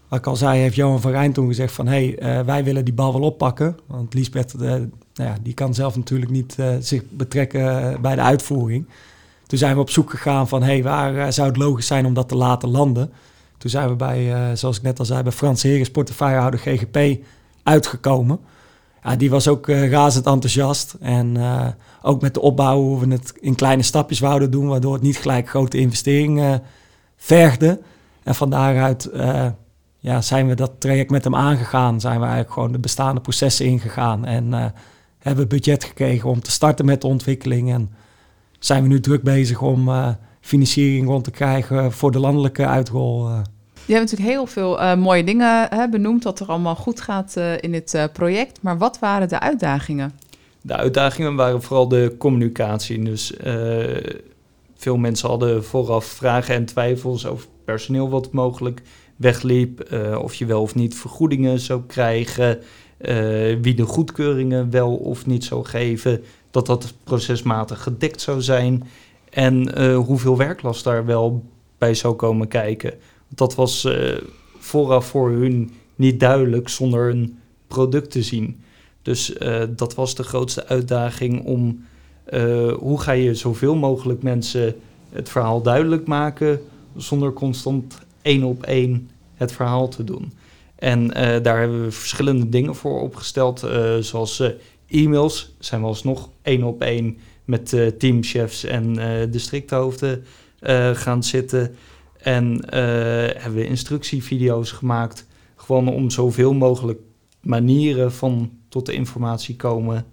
wat 0.07 0.19
ik 0.19 0.27
al 0.27 0.35
zei, 0.35 0.59
heeft 0.59 0.75
Johan 0.75 1.01
van 1.01 1.11
Rijn 1.11 1.33
toen 1.33 1.47
gezegd 1.47 1.73
van... 1.73 1.87
hé, 1.87 2.15
hey, 2.19 2.45
wij 2.45 2.63
willen 2.63 2.85
die 2.85 2.93
bal 2.93 3.13
wel 3.13 3.21
oppakken. 3.21 3.77
Want 3.85 4.13
Liesbeth, 4.13 4.53
nou 4.57 4.89
ja, 5.13 5.35
die 5.41 5.53
kan 5.53 5.73
zelf 5.73 5.95
natuurlijk 5.95 6.31
niet 6.31 6.57
zich 6.79 7.03
betrekken 7.09 7.97
bij 8.01 8.15
de 8.15 8.21
uitvoering. 8.21 8.87
Toen 9.45 9.57
zijn 9.57 9.75
we 9.75 9.81
op 9.81 9.89
zoek 9.89 10.09
gegaan 10.09 10.47
van, 10.47 10.63
hé, 10.63 10.71
hey, 10.71 10.83
waar 10.83 11.33
zou 11.33 11.47
het 11.47 11.57
logisch 11.57 11.87
zijn 11.87 12.05
om 12.05 12.13
dat 12.13 12.29
te 12.29 12.35
laten 12.35 12.69
landen? 12.69 13.11
Toen 13.63 13.71
zijn 13.71 13.89
we 13.89 13.95
bij, 13.95 14.33
eh, 14.33 14.55
zoals 14.55 14.77
ik 14.77 14.83
net 14.83 14.99
al 14.99 15.05
zei, 15.05 15.23
bij 15.23 15.31
Frans 15.31 15.63
Heres, 15.63 15.91
portefeuillehouder 15.91 16.59
GGP, 16.59 17.23
uitgekomen. 17.63 18.39
Ja, 19.03 19.15
die 19.15 19.29
was 19.29 19.47
ook 19.47 19.67
eh, 19.67 19.89
razend 19.89 20.25
enthousiast. 20.25 20.95
En 20.99 21.37
eh, 21.37 21.67
ook 22.01 22.21
met 22.21 22.33
de 22.33 22.41
opbouw 22.41 22.81
hoe 22.81 22.99
we 22.99 23.11
het 23.11 23.33
in 23.39 23.55
kleine 23.55 23.83
stapjes 23.83 24.19
wouden 24.19 24.51
doen, 24.51 24.67
waardoor 24.67 24.93
het 24.93 25.01
niet 25.01 25.17
gelijk 25.17 25.49
grote 25.49 25.77
investeringen 25.77 26.61
vergde. 27.17 27.79
En 28.23 28.35
van 28.35 28.49
daaruit 28.49 29.09
ja, 29.99 30.21
zijn 30.21 30.47
we 30.47 30.55
dat 30.55 30.71
traject 30.77 31.11
met 31.11 31.23
hem 31.23 31.35
aangegaan. 31.35 31.99
Zijn 31.99 32.17
we 32.17 32.23
eigenlijk 32.23 32.53
gewoon 32.53 32.71
de 32.71 32.79
bestaande 32.79 33.21
processen 33.21 33.65
ingegaan. 33.65 34.25
En 34.25 34.73
hebben 35.19 35.47
budget 35.47 35.83
gekregen 35.83 36.29
om 36.29 36.41
te 36.41 36.51
starten 36.51 36.85
met 36.85 37.01
de 37.01 37.07
ontwikkeling. 37.07 37.71
En 37.71 37.91
zijn 38.59 38.81
we 38.81 38.87
nu 38.87 38.99
druk 38.99 39.23
bezig 39.23 39.61
om 39.61 39.89
financiering 40.43 41.07
rond 41.07 41.23
te 41.23 41.31
krijgen 41.31 41.91
voor 41.91 42.11
de 42.11 42.19
landelijke 42.19 42.65
uitrol. 42.67 43.27
eh. 43.27 43.39
Je 43.85 43.93
hebt 43.93 44.11
natuurlijk 44.11 44.31
heel 44.35 44.45
veel 44.45 44.79
eh, 44.81 44.95
mooie 44.95 45.23
dingen 45.23 45.67
hè, 45.69 45.89
benoemd, 45.89 46.23
wat 46.23 46.39
er 46.39 46.47
allemaal 46.47 46.75
goed 46.75 47.01
gaat 47.01 47.35
eh, 47.37 47.61
in 47.61 47.71
dit 47.71 47.93
eh, 47.93 48.03
project. 48.13 48.61
Maar 48.61 48.77
wat 48.77 48.99
waren 48.99 49.27
de 49.27 49.39
uitdagingen? 49.39 50.11
De 50.61 50.75
uitdagingen 50.75 51.35
waren 51.35 51.61
vooral 51.61 51.87
de 51.87 52.15
communicatie. 52.17 53.03
Dus 53.03 53.37
eh, 53.37 54.11
veel 54.75 54.97
mensen 54.97 55.29
hadden 55.29 55.63
vooraf 55.63 56.05
vragen 56.05 56.55
en 56.55 56.65
twijfels 56.65 57.25
over 57.25 57.47
personeel 57.65 58.09
wat 58.09 58.31
mogelijk 58.31 58.81
wegliep. 59.15 59.79
eh, 59.79 60.19
of 60.21 60.33
je 60.33 60.45
wel 60.45 60.61
of 60.61 60.75
niet 60.75 60.95
vergoedingen 60.95 61.59
zou 61.59 61.81
krijgen. 61.87 62.59
eh, 62.97 63.15
wie 63.61 63.73
de 63.75 63.83
goedkeuringen 63.85 64.69
wel 64.69 64.95
of 64.95 65.25
niet 65.25 65.43
zou 65.43 65.65
geven. 65.65 66.23
Dat 66.51 66.65
dat 66.65 66.93
procesmatig 67.03 67.83
gedekt 67.83 68.21
zou 68.21 68.41
zijn. 68.41 68.83
En 69.33 69.75
eh, 69.75 69.97
hoeveel 69.97 70.37
werklast 70.37 70.83
daar 70.83 71.05
wel 71.05 71.43
bij 71.77 71.93
zou 71.93 72.15
komen 72.15 72.47
kijken. 72.47 72.93
Dat 73.27 73.55
was 73.55 73.85
eh, 73.85 74.17
vooraf 74.57 75.05
voor 75.05 75.29
hun 75.29 75.71
niet 75.95 76.19
duidelijk 76.19 76.69
zonder 76.69 77.09
een 77.09 77.39
product 77.67 78.11
te 78.11 78.21
zien. 78.21 78.63
Dus 79.01 79.33
eh, 79.33 79.63
dat 79.69 79.95
was 79.95 80.15
de 80.15 80.23
grootste 80.23 80.67
uitdaging 80.67 81.45
om 81.45 81.85
hoe 82.79 82.99
ga 83.01 83.11
je 83.11 83.35
zoveel 83.35 83.75
mogelijk 83.75 84.23
mensen 84.23 84.75
het 85.09 85.29
verhaal 85.29 85.61
duidelijk 85.61 86.07
maken 86.07 86.61
zonder 86.95 87.33
constant 87.33 87.99
één 88.21 88.43
op 88.43 88.63
één 88.63 89.09
het 89.33 89.51
verhaal 89.51 89.87
te 89.87 90.03
doen. 90.03 90.33
En 90.75 91.07
daar 91.43 91.59
hebben 91.59 91.83
we 91.83 91.91
verschillende 91.91 92.49
dingen 92.49 92.75
voor 92.75 93.01
opgesteld, 93.01 93.67
zoals 93.99 94.43
e-mails. 94.87 95.55
Zijn 95.59 95.81
we 95.81 95.87
alsnog 95.87 96.29
één 96.41 96.63
op 96.63 96.81
één 96.81 97.17
met 97.45 97.73
eh, 97.73 97.87
teamchefs 97.87 98.63
en 98.63 98.97
eh, 98.97 99.31
districthoofden 99.31 100.23
eh, 100.59 100.89
gaan 100.95 101.23
zitten. 101.23 101.75
En 102.17 102.65
hebben 103.39 103.53
we 103.53 103.65
instructievideo's 103.67 104.71
gemaakt, 104.71 105.25
gewoon 105.55 105.87
om 105.87 106.09
zoveel 106.09 106.53
mogelijk 106.53 106.99
manieren 107.41 108.13
van 108.13 108.51
tot 108.69 108.85
de 108.85 108.93
informatie 108.93 109.55
komen 109.55 110.05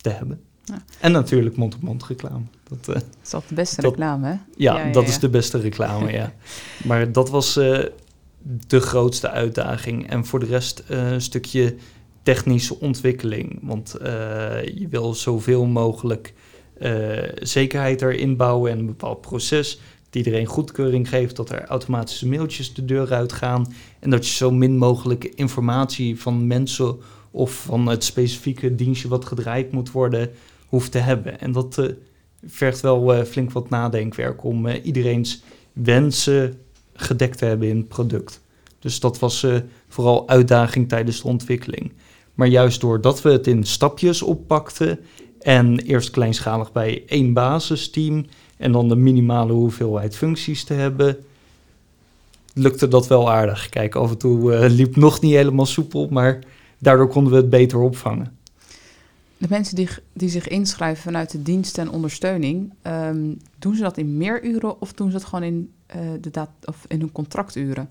te 0.00 0.08
hebben. 0.08 0.40
Ja. 0.64 0.82
En 1.00 1.12
natuurlijk 1.12 1.56
mond-op-mond 1.56 2.04
reclame. 2.04 2.44
Dat, 2.68 2.84
Dat 2.84 3.04
is 3.24 3.32
altijd 3.32 3.48
de 3.48 3.54
beste 3.54 3.80
Dat- 3.82 3.90
reclame, 3.90 4.26
hè? 4.26 4.32
ja, 4.32 4.38
Ja, 4.56 4.86
ja, 4.86 4.92
dat 4.92 5.08
is 5.08 5.18
de 5.18 5.28
beste 5.28 5.58
reclame, 5.60 6.12
ja. 6.12 6.32
Maar 6.88 7.12
dat 7.12 7.30
was 7.30 7.54
de 8.66 8.80
grootste 8.80 9.30
uitdaging. 9.30 10.10
En 10.10 10.24
voor 10.26 10.40
de 10.40 10.46
rest 10.46 10.82
een 10.86 11.20
stukje 11.20 11.74
technische 12.34 12.80
ontwikkeling. 12.80 13.58
Want 13.62 13.94
eh, 13.94 14.64
je 14.64 14.86
wil 14.90 15.14
zoveel 15.14 15.64
mogelijk 15.66 16.34
eh, 16.78 16.92
zekerheid 17.34 18.02
erin 18.02 18.36
bouwen 18.36 18.70
en 18.72 18.78
een 18.78 18.86
bepaald 18.86 19.20
proces. 19.20 19.80
Dat 20.04 20.14
iedereen 20.14 20.46
goedkeuring 20.46 21.08
geeft, 21.08 21.36
dat 21.36 21.50
er 21.50 21.64
automatische 21.64 22.28
mailtjes 22.28 22.74
de 22.74 22.84
deur 22.84 23.12
uitgaan. 23.12 23.72
En 23.98 24.10
dat 24.10 24.26
je 24.26 24.34
zo 24.34 24.50
min 24.50 24.76
mogelijk 24.76 25.24
informatie 25.24 26.20
van 26.20 26.46
mensen 26.46 26.96
of 27.30 27.52
van 27.52 27.86
het 27.86 28.04
specifieke 28.04 28.74
dienstje 28.74 29.08
wat 29.08 29.24
gedraaid 29.24 29.72
moet 29.72 29.90
worden, 29.90 30.30
hoeft 30.66 30.92
te 30.92 30.98
hebben. 30.98 31.40
En 31.40 31.52
dat 31.52 31.78
eh, 31.78 31.86
vergt 32.46 32.80
wel 32.80 33.24
flink 33.24 33.52
wat 33.52 33.70
nadenkwerk 33.70 34.44
om 34.44 34.68
iedereen's 34.68 35.42
wensen 35.72 36.60
gedekt 36.94 37.38
te 37.38 37.44
hebben 37.44 37.68
in 37.68 37.76
het 37.76 37.88
product. 37.88 38.40
Dus 38.78 39.00
dat 39.00 39.18
was 39.18 39.46
vooral 39.88 40.28
uitdaging 40.28 40.88
tijdens 40.88 41.22
de 41.22 41.28
ontwikkeling. 41.28 41.92
Maar 42.38 42.48
juist 42.48 42.80
doordat 42.80 43.22
we 43.22 43.30
het 43.30 43.46
in 43.46 43.64
stapjes 43.64 44.22
oppakten 44.22 44.98
en 45.40 45.78
eerst 45.78 46.10
kleinschalig 46.10 46.72
bij 46.72 47.02
één 47.06 47.32
basisteam 47.32 48.26
en 48.56 48.72
dan 48.72 48.88
de 48.88 48.96
minimale 48.96 49.52
hoeveelheid 49.52 50.16
functies 50.16 50.64
te 50.64 50.74
hebben, 50.74 51.16
lukte 52.54 52.88
dat 52.88 53.06
wel 53.06 53.30
aardig. 53.30 53.68
Kijk, 53.68 53.94
af 53.94 54.10
en 54.10 54.18
toe 54.18 54.54
eh, 54.54 54.70
liep 54.70 54.96
nog 54.96 55.20
niet 55.20 55.32
helemaal 55.32 55.66
soepel, 55.66 56.08
maar 56.10 56.38
daardoor 56.78 57.08
konden 57.08 57.32
we 57.32 57.38
het 57.38 57.50
beter 57.50 57.78
opvangen. 57.78 58.36
De 59.36 59.46
mensen 59.48 59.76
die, 59.76 59.88
die 60.12 60.28
zich 60.28 60.48
inschrijven 60.48 61.02
vanuit 61.02 61.30
de 61.30 61.42
dienst 61.42 61.78
en 61.78 61.90
ondersteuning, 61.90 62.72
ehm, 62.82 63.32
doen 63.58 63.74
ze 63.74 63.82
dat 63.82 63.98
in 63.98 64.16
meer 64.16 64.44
uren 64.44 64.80
of 64.80 64.92
doen 64.92 65.06
ze 65.06 65.12
dat 65.12 65.24
gewoon 65.24 65.44
in, 65.44 65.72
eh, 65.86 66.00
de 66.20 66.30
dat, 66.30 66.50
of 66.64 66.84
in 66.88 67.00
hun 67.00 67.12
contracturen? 67.12 67.88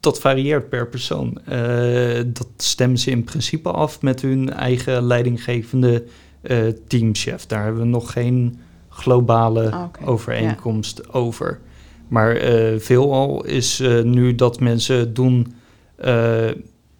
Dat 0.00 0.20
varieert 0.20 0.68
per 0.68 0.88
persoon. 0.88 1.38
Eh, 1.44 2.22
dat 2.26 2.48
stemmen 2.56 2.98
ze 2.98 3.10
in 3.10 3.24
principe 3.24 3.70
af 3.70 4.02
met 4.02 4.20
hun 4.20 4.52
eigen 4.52 5.02
leidinggevende 5.06 6.04
eh, 6.40 6.58
teamchef. 6.86 7.46
Daar 7.46 7.64
hebben 7.64 7.82
we 7.82 7.88
nog 7.88 8.12
geen 8.12 8.58
globale 8.88 9.70
Ah, 9.70 9.84
overeenkomst 10.04 11.12
over. 11.12 11.60
Maar 12.08 12.36
eh, 12.36 12.78
veelal 12.78 13.44
is 13.44 13.80
eh, 13.80 14.02
nu 14.02 14.34
dat 14.34 14.60
mensen 14.60 15.14
doen 15.14 15.54
eh, 15.96 16.46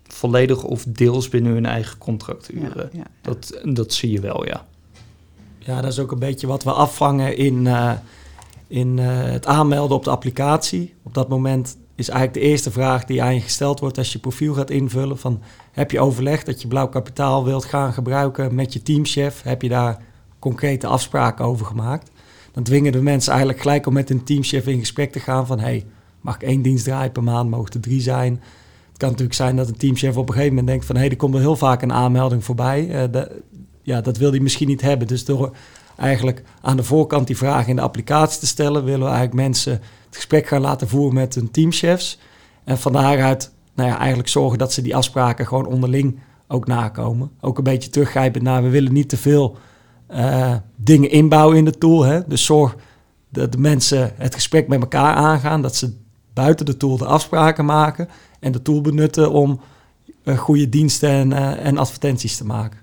volledig 0.03 0.65
of 0.65 0.85
deels 0.85 1.29
binnen 1.29 1.53
hun 1.53 1.67
eigen 1.67 1.99
contracturen. 1.99 2.73
Ja, 2.75 2.89
ja, 2.93 2.99
ja. 2.99 3.05
Dat, 3.23 3.61
dat 3.65 3.93
zie 3.93 4.11
je 4.11 4.21
wel, 4.21 4.47
ja. 4.47 4.67
Ja, 5.59 5.81
dat 5.81 5.93
is 5.93 5.99
ook 5.99 6.13
een 6.13 6.19
beetje 6.19 6.47
wat 6.47 6.65
we 6.65 6.73
afvangen 6.73 7.37
in, 7.37 7.67
eh, 7.67 7.93
in 8.67 8.99
eh, 8.99 9.07
het 9.09 9.47
aanmelden 9.47 9.97
op 9.97 10.05
de 10.05 10.11
applicatie. 10.11 10.95
Op 11.03 11.15
dat 11.15 11.29
moment 11.29 11.77
is 11.99 12.09
eigenlijk 12.09 12.41
de 12.41 12.51
eerste 12.51 12.71
vraag 12.71 13.05
die 13.05 13.23
aan 13.23 13.35
je 13.35 13.41
gesteld 13.41 13.81
wordt 13.81 13.99
als 13.99 14.13
je 14.13 14.19
profiel 14.19 14.55
gaat 14.55 14.71
invullen. 14.71 15.19
Van, 15.19 15.43
heb 15.73 15.91
je 15.91 16.01
overlegd 16.01 16.47
dat 16.47 16.63
je 16.63 16.69
blauw 16.69 16.89
kapitaal 16.89 17.45
wilt 17.45 17.65
gaan 17.65 17.93
gebruiken 17.93 18.55
met 18.55 18.73
je 18.73 18.83
teamchef? 18.83 19.43
Heb 19.43 19.63
je 19.63 19.69
daar 19.69 19.99
concrete 20.39 20.87
afspraken 20.87 21.45
over 21.45 21.67
gemaakt? 21.67 22.11
Dan 22.53 22.63
dwingen 22.63 22.93
de 22.93 23.03
mensen 23.03 23.31
eigenlijk 23.31 23.61
gelijk 23.61 23.87
om 23.87 23.93
met 23.93 24.09
hun 24.09 24.25
teamchef 24.25 24.67
in 24.67 24.79
gesprek 24.79 25.13
te 25.13 25.21
gaan 25.21 25.47
van... 25.47 25.59
hey, 25.59 25.87
mag 26.21 26.35
ik 26.35 26.43
één 26.43 26.63
dienst 26.63 26.85
draaien 26.85 27.13
per 27.13 27.23
maand? 27.23 27.51
Mogen 27.51 27.73
er 27.73 27.81
drie 27.81 28.01
zijn? 28.01 28.33
Het 28.89 28.97
kan 28.97 29.09
natuurlijk 29.09 29.37
zijn 29.37 29.57
dat 29.57 29.69
een 29.69 29.77
teamchef 29.77 30.17
op 30.17 30.29
een 30.29 30.35
gegeven 30.35 30.55
moment 30.55 30.67
denkt 30.67 30.85
van... 30.85 30.95
hé, 30.95 31.01
hey, 31.01 31.11
er 31.11 31.17
komt 31.17 31.35
er 31.35 31.41
heel 31.41 31.57
vaak 31.57 31.83
een 31.83 31.93
aanmelding 31.93 32.45
voorbij. 32.45 32.91
Eh, 32.91 33.23
ja, 33.83 34.01
dat 34.01 34.17
wil 34.17 34.31
hij 34.31 34.41
misschien 34.41 34.69
niet 34.69 34.81
hebben. 34.81 35.07
Dus 35.07 35.25
door 35.25 35.57
eigenlijk 35.97 36.43
aan 36.61 36.77
de 36.77 36.85
voorkant 36.85 37.27
die 37.27 37.37
vraag 37.37 37.67
in 37.67 37.77
de 37.77 37.83
applicatie 37.83 38.41
te 38.41 38.47
stellen, 38.47 38.85
willen 38.85 39.07
we 39.07 39.13
eigenlijk 39.13 39.35
mensen 39.35 39.81
het 40.09 40.17
gesprek 40.17 40.47
gaan 40.47 40.61
laten 40.61 40.89
voeren 40.89 41.15
met 41.15 41.35
hun 41.35 41.51
teamchefs. 41.51 42.19
En 42.65 42.79
van 42.79 42.93
daaruit 42.93 43.53
nou 43.75 43.89
ja, 43.89 43.99
eigenlijk 43.99 44.29
zorgen 44.29 44.59
dat 44.59 44.73
ze 44.73 44.83
die 44.83 44.97
afspraken 44.97 45.47
gewoon 45.47 45.67
onderling 45.67 46.21
ook 46.47 46.67
nakomen. 46.67 47.31
Ook 47.41 47.59
een 47.59 47.65
beetje 47.65 47.91
teruggrijpend 47.91 48.45
naar, 48.45 48.63
we 48.63 48.69
willen 48.69 48.93
niet 48.93 49.09
te 49.09 49.17
veel 49.17 49.57
eh, 50.07 50.55
dingen 50.77 51.11
inbouwen 51.11 51.57
in 51.57 51.65
de 51.65 51.79
tool. 51.79 52.03
Hè? 52.03 52.21
Dus 52.27 52.45
zorg 52.45 52.77
dat 53.29 53.53
de 53.53 53.59
mensen 53.59 54.13
het 54.17 54.35
gesprek 54.35 54.69
met 54.69 54.81
elkaar 54.81 55.15
aangaan, 55.15 55.63
dat 55.63 55.77
ze 55.77 55.97
buiten 56.35 56.67
de 56.67 56.77
tool 56.77 56.97
de 56.97 57.05
afspraken 57.05 57.65
maken 57.65 58.09
en 58.41 58.53
de 58.53 58.63
tool 58.63 58.81
benutten 58.81 59.33
om 59.33 59.61
eh, 60.23 60.39
goede 60.39 60.69
diensten 60.69 61.11
en, 61.11 61.33
eh, 61.33 61.67
en 61.67 61.79
advertenties 61.79 62.37
te 62.37 62.45
maken. 62.45 62.79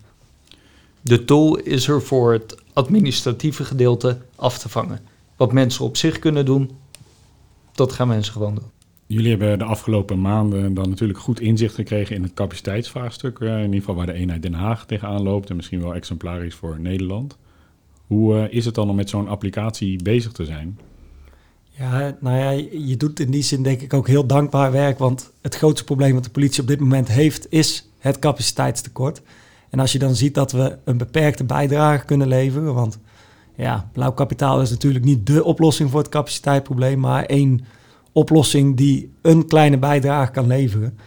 De 1.01 1.25
tool 1.25 1.57
is 1.57 1.87
er 1.87 2.01
voor 2.01 2.33
het 2.33 2.55
administratieve 2.73 3.63
gedeelte 3.63 4.17
af 4.35 4.57
te 4.57 4.69
vangen. 4.69 4.99
Wat 5.35 5.53
mensen 5.53 5.85
op 5.85 5.97
zich 5.97 6.19
kunnen 6.19 6.45
doen, 6.45 6.71
dat 7.75 7.93
gaan 7.93 8.07
mensen 8.07 8.33
gewoon 8.33 8.55
doen. 8.55 8.73
Jullie 9.07 9.29
hebben 9.29 9.59
de 9.59 9.65
afgelopen 9.65 10.21
maanden 10.21 10.73
dan 10.73 10.89
natuurlijk 10.89 11.19
goed 11.19 11.39
inzicht 11.39 11.75
gekregen 11.75 12.15
in 12.15 12.23
het 12.23 12.33
capaciteitsvraagstuk. 12.33 13.39
eh, 13.39 13.57
in 13.57 13.63
ieder 13.63 13.79
geval 13.79 13.95
waar 13.95 14.05
de 14.05 14.13
eenheid 14.13 14.41
Den 14.41 14.53
Haag 14.53 14.85
tegenaan 14.85 15.21
loopt 15.21 15.49
en 15.49 15.55
misschien 15.55 15.81
wel 15.81 15.95
exemplarisch 15.95 16.55
voor 16.55 16.79
Nederland. 16.79 17.37
Hoe 18.07 18.37
eh, 18.37 18.53
is 18.53 18.65
het 18.65 18.75
dan 18.75 18.89
om 18.89 18.95
met 18.95 19.09
zo'n 19.09 19.27
applicatie 19.27 20.03
bezig 20.03 20.31
te 20.31 20.45
zijn? 20.45 20.79
Ja, 21.77 22.17
nou 22.19 22.37
ja, 22.37 22.49
je 22.87 22.97
doet 22.97 23.19
in 23.19 23.31
die 23.31 23.43
zin 23.43 23.63
denk 23.63 23.81
ik 23.81 23.93
ook 23.93 24.07
heel 24.07 24.25
dankbaar 24.27 24.71
werk. 24.71 24.97
Want 24.97 25.31
het 25.41 25.55
grootste 25.55 25.83
probleem 25.83 26.13
wat 26.13 26.23
de 26.23 26.29
politie 26.29 26.61
op 26.61 26.67
dit 26.67 26.79
moment 26.79 27.07
heeft, 27.07 27.47
is 27.49 27.89
het 27.99 28.19
capaciteitstekort. 28.19 29.21
En 29.69 29.79
als 29.79 29.91
je 29.91 29.99
dan 29.99 30.15
ziet 30.15 30.33
dat 30.33 30.51
we 30.51 30.77
een 30.83 30.97
beperkte 30.97 31.43
bijdrage 31.43 32.05
kunnen 32.05 32.27
leveren. 32.27 32.73
Want 32.73 32.99
ja, 33.55 33.89
blauw 33.93 34.11
kapitaal 34.11 34.61
is 34.61 34.69
natuurlijk 34.69 35.05
niet 35.05 35.25
dé 35.25 35.39
oplossing 35.39 35.89
voor 35.91 35.99
het 35.99 36.09
capaciteitsprobleem, 36.09 36.99
maar 36.99 37.25
één 37.25 37.65
oplossing 38.11 38.77
die 38.77 39.11
een 39.21 39.47
kleine 39.47 39.77
bijdrage 39.77 40.31
kan 40.31 40.47
leveren. 40.47 40.97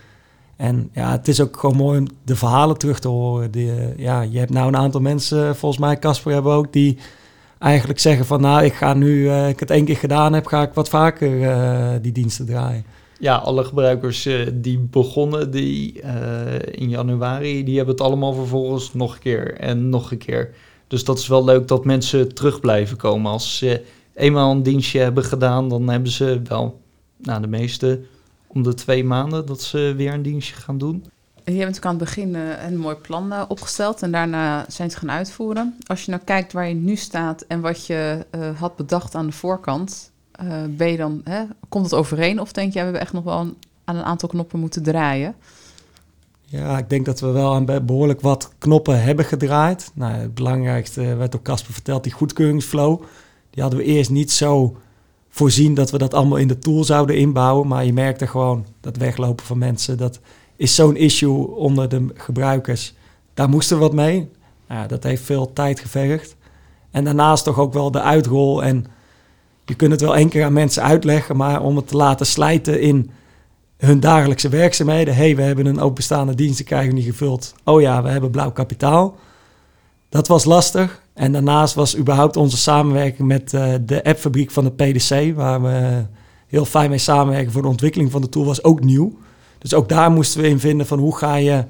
En 0.56 0.90
ja, 0.92 1.10
het 1.10 1.28
is 1.28 1.40
ook 1.40 1.56
gewoon 1.56 1.76
mooi 1.76 1.98
om 1.98 2.06
de 2.24 2.36
verhalen 2.36 2.78
terug 2.78 2.98
te 2.98 3.08
horen. 3.08 3.50
Die, 3.50 3.72
ja, 3.96 4.20
je 4.20 4.38
hebt 4.38 4.50
nou 4.52 4.68
een 4.68 4.76
aantal 4.76 5.00
mensen, 5.00 5.56
volgens 5.56 5.80
mij 5.80 5.98
Casper 5.98 6.32
hebben 6.32 6.52
ook, 6.52 6.72
die 6.72 6.98
eigenlijk 7.58 7.98
zeggen 7.98 8.26
van 8.26 8.40
nou, 8.40 8.64
ik 8.64 8.72
ga 8.72 8.94
nu, 8.94 9.28
eh, 9.28 9.48
ik 9.48 9.60
het 9.60 9.70
één 9.70 9.84
keer 9.84 9.96
gedaan 9.96 10.32
heb, 10.32 10.46
ga 10.46 10.62
ik 10.62 10.72
wat 10.72 10.88
vaker 10.88 11.42
eh, 11.42 11.90
die 12.02 12.12
diensten 12.12 12.46
draaien. 12.46 12.84
Ja, 13.18 13.36
alle 13.36 13.64
gebruikers 13.64 14.26
eh, 14.26 14.46
die 14.54 14.78
begonnen 14.78 15.50
die, 15.50 16.00
in 16.70 16.88
januari, 16.88 17.64
die 17.64 17.76
hebben 17.76 17.94
het 17.94 18.04
allemaal 18.04 18.32
vervolgens 18.32 18.94
nog 18.94 19.14
een 19.14 19.20
keer 19.20 19.54
en 19.54 19.88
nog 19.88 20.10
een 20.10 20.18
keer. 20.18 20.54
Dus 20.88 21.04
dat 21.04 21.18
is 21.18 21.26
wel 21.26 21.44
leuk 21.44 21.68
dat 21.68 21.84
mensen 21.84 22.34
terug 22.34 22.60
blijven 22.60 22.96
komen. 22.96 23.30
Als 23.30 23.58
ze 23.58 23.84
eenmaal 24.14 24.50
een 24.50 24.62
dienstje 24.62 25.00
hebben 25.00 25.24
gedaan, 25.24 25.68
dan 25.68 25.88
hebben 25.88 26.10
ze 26.10 26.40
wel, 26.44 26.80
nou 27.16 27.40
de 27.40 27.46
meeste, 27.46 28.00
om 28.46 28.62
de 28.62 28.74
twee 28.74 29.04
maanden 29.04 29.46
dat 29.46 29.62
ze 29.62 29.94
weer 29.96 30.12
een 30.12 30.22
dienstje 30.22 30.54
gaan 30.54 30.78
doen. 30.78 31.04
En 31.48 31.54
je 31.54 31.60
hebt 31.60 31.74
natuurlijk 31.74 31.84
aan 31.84 32.06
het 32.06 32.16
begin 32.16 32.34
eh, 32.34 32.70
een 32.70 32.78
mooi 32.78 32.96
plan 32.96 33.32
eh, 33.32 33.42
opgesteld 33.48 34.02
en 34.02 34.10
daarna 34.10 34.64
zijn 34.68 34.90
ze 34.90 34.96
gaan 34.96 35.10
uitvoeren. 35.10 35.76
Als 35.86 36.04
je 36.04 36.10
nou 36.10 36.22
kijkt 36.24 36.52
waar 36.52 36.68
je 36.68 36.74
nu 36.74 36.96
staat 36.96 37.40
en 37.40 37.60
wat 37.60 37.86
je 37.86 38.26
eh, 38.30 38.58
had 38.58 38.76
bedacht 38.76 39.14
aan 39.14 39.26
de 39.26 39.32
voorkant, 39.32 40.10
ben 40.68 40.90
je 40.90 40.96
dan, 40.96 41.20
hè, 41.24 41.44
komt 41.68 41.84
het 41.84 41.94
overeen 41.94 42.40
of 42.40 42.52
denk 42.52 42.72
je, 42.72 42.78
we 42.78 42.84
hebben 42.84 43.00
echt 43.00 43.12
nog 43.12 43.24
wel 43.24 43.34
aan 43.84 43.96
een 43.96 44.02
aantal 44.02 44.28
knoppen 44.28 44.60
moeten 44.60 44.82
draaien? 44.82 45.34
Ja, 46.50 46.78
ik 46.78 46.90
denk 46.90 47.06
dat 47.06 47.20
we 47.20 47.26
wel 47.30 47.54
aan 47.54 47.64
be- 47.64 47.82
behoorlijk 47.82 48.20
wat 48.20 48.52
knoppen 48.58 49.02
hebben 49.02 49.24
gedraaid. 49.24 49.90
Nou, 49.94 50.12
het 50.12 50.34
belangrijkste 50.34 51.14
werd 51.14 51.32
door 51.32 51.42
Casper 51.42 51.72
verteld, 51.72 52.02
die 52.02 52.12
goedkeuringsflow. 52.12 53.02
Die 53.50 53.62
hadden 53.62 53.80
we 53.80 53.86
eerst 53.86 54.10
niet 54.10 54.32
zo 54.32 54.76
voorzien 55.28 55.74
dat 55.74 55.90
we 55.90 55.98
dat 55.98 56.14
allemaal 56.14 56.38
in 56.38 56.48
de 56.48 56.58
tool 56.58 56.84
zouden 56.84 57.16
inbouwen. 57.16 57.68
Maar 57.68 57.84
je 57.84 57.92
merkte 57.92 58.26
gewoon 58.26 58.66
dat 58.80 58.96
weglopen 58.96 59.46
van 59.46 59.58
mensen, 59.58 59.98
dat 59.98 60.20
is 60.56 60.74
zo'n 60.74 60.96
issue 60.96 61.48
onder 61.56 61.88
de 61.88 62.06
gebruikers. 62.14 62.94
Daar 63.34 63.48
moesten 63.48 63.76
we 63.76 63.82
wat 63.82 63.92
mee. 63.92 64.30
Nou, 64.68 64.88
dat 64.88 65.02
heeft 65.02 65.22
veel 65.22 65.52
tijd 65.52 65.80
gevergd. 65.80 66.36
En 66.90 67.04
daarnaast 67.04 67.44
toch 67.44 67.58
ook 67.58 67.72
wel 67.72 67.90
de 67.90 68.00
uitrol. 68.00 68.62
En 68.62 68.86
je 69.64 69.74
kunt 69.74 69.90
het 69.90 70.00
wel 70.00 70.16
één 70.16 70.28
keer 70.28 70.44
aan 70.44 70.52
mensen 70.52 70.82
uitleggen, 70.82 71.36
maar 71.36 71.62
om 71.62 71.76
het 71.76 71.88
te 71.88 71.96
laten 71.96 72.26
slijten 72.26 72.80
in 72.80 73.10
hun 73.78 74.00
dagelijkse 74.00 74.48
werkzaamheden. 74.48 75.14
hey, 75.14 75.36
we 75.36 75.42
hebben 75.42 75.66
een 75.66 75.80
openstaande 75.80 76.34
dienst, 76.34 76.56
die 76.56 76.66
krijgen 76.66 76.88
we 76.88 76.94
niet 76.94 77.04
gevuld. 77.04 77.54
Oh 77.64 77.80
ja, 77.80 78.02
we 78.02 78.08
hebben 78.08 78.30
blauw 78.30 78.52
kapitaal. 78.52 79.16
Dat 80.08 80.28
was 80.28 80.44
lastig. 80.44 81.02
En 81.14 81.32
daarnaast 81.32 81.74
was 81.74 81.96
überhaupt 81.96 82.36
onze 82.36 82.56
samenwerking 82.56 83.28
met 83.28 83.54
eh, 83.54 83.74
de 83.82 84.04
appfabriek 84.04 84.50
van 84.50 84.64
de 84.64 84.70
PDC, 84.70 85.36
waar 85.36 85.62
we 85.62 86.04
heel 86.46 86.64
fijn 86.64 86.90
mee 86.90 86.98
samenwerken 86.98 87.52
voor 87.52 87.62
de 87.62 87.68
ontwikkeling 87.68 88.10
van 88.10 88.20
de 88.20 88.28
tool 88.28 88.44
was 88.44 88.64
ook 88.64 88.84
nieuw. 88.84 89.18
Dus 89.58 89.74
ook 89.74 89.88
daar 89.88 90.10
moesten 90.10 90.40
we 90.40 90.48
in 90.48 90.60
vinden 90.60 90.86
van 90.86 90.98
hoe 90.98 91.16
ga 91.16 91.34
je 91.34 91.64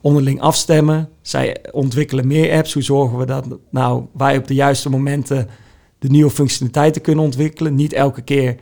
onderling 0.00 0.40
afstemmen. 0.40 1.08
Zij 1.20 1.56
ontwikkelen 1.72 2.26
meer 2.26 2.56
apps. 2.56 2.72
Hoe 2.72 2.82
zorgen 2.82 3.18
we 3.18 3.26
dat 3.26 3.46
nou, 3.70 4.04
wij 4.12 4.36
op 4.36 4.46
de 4.46 4.54
juiste 4.54 4.90
momenten 4.90 5.48
de 5.98 6.08
nieuwe 6.08 6.30
functionaliteiten 6.30 7.02
kunnen 7.02 7.24
ontwikkelen. 7.24 7.74
Niet 7.74 7.92
elke 7.92 8.22
keer 8.22 8.56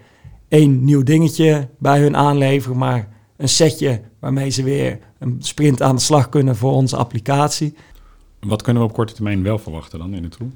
één 0.48 0.84
nieuw 0.84 1.02
dingetje 1.02 1.68
bij 1.78 2.00
hun 2.00 2.16
aanleveren, 2.16 2.78
maar 2.78 3.08
een 3.37 3.48
setje 3.48 4.00
waarmee 4.18 4.50
ze 4.50 4.62
weer 4.62 4.98
een 5.18 5.37
sprint 5.38 5.82
aan 5.82 5.94
de 5.94 6.00
slag 6.02 6.28
kunnen 6.28 6.56
voor 6.56 6.72
onze 6.72 6.96
applicatie. 6.96 7.74
Wat 8.40 8.62
kunnen 8.62 8.82
we 8.82 8.88
op 8.88 8.94
korte 8.94 9.12
termijn 9.12 9.42
wel 9.42 9.58
verwachten 9.58 9.98
dan 9.98 10.14
in 10.14 10.22
de 10.22 10.28
tool? 10.28 10.50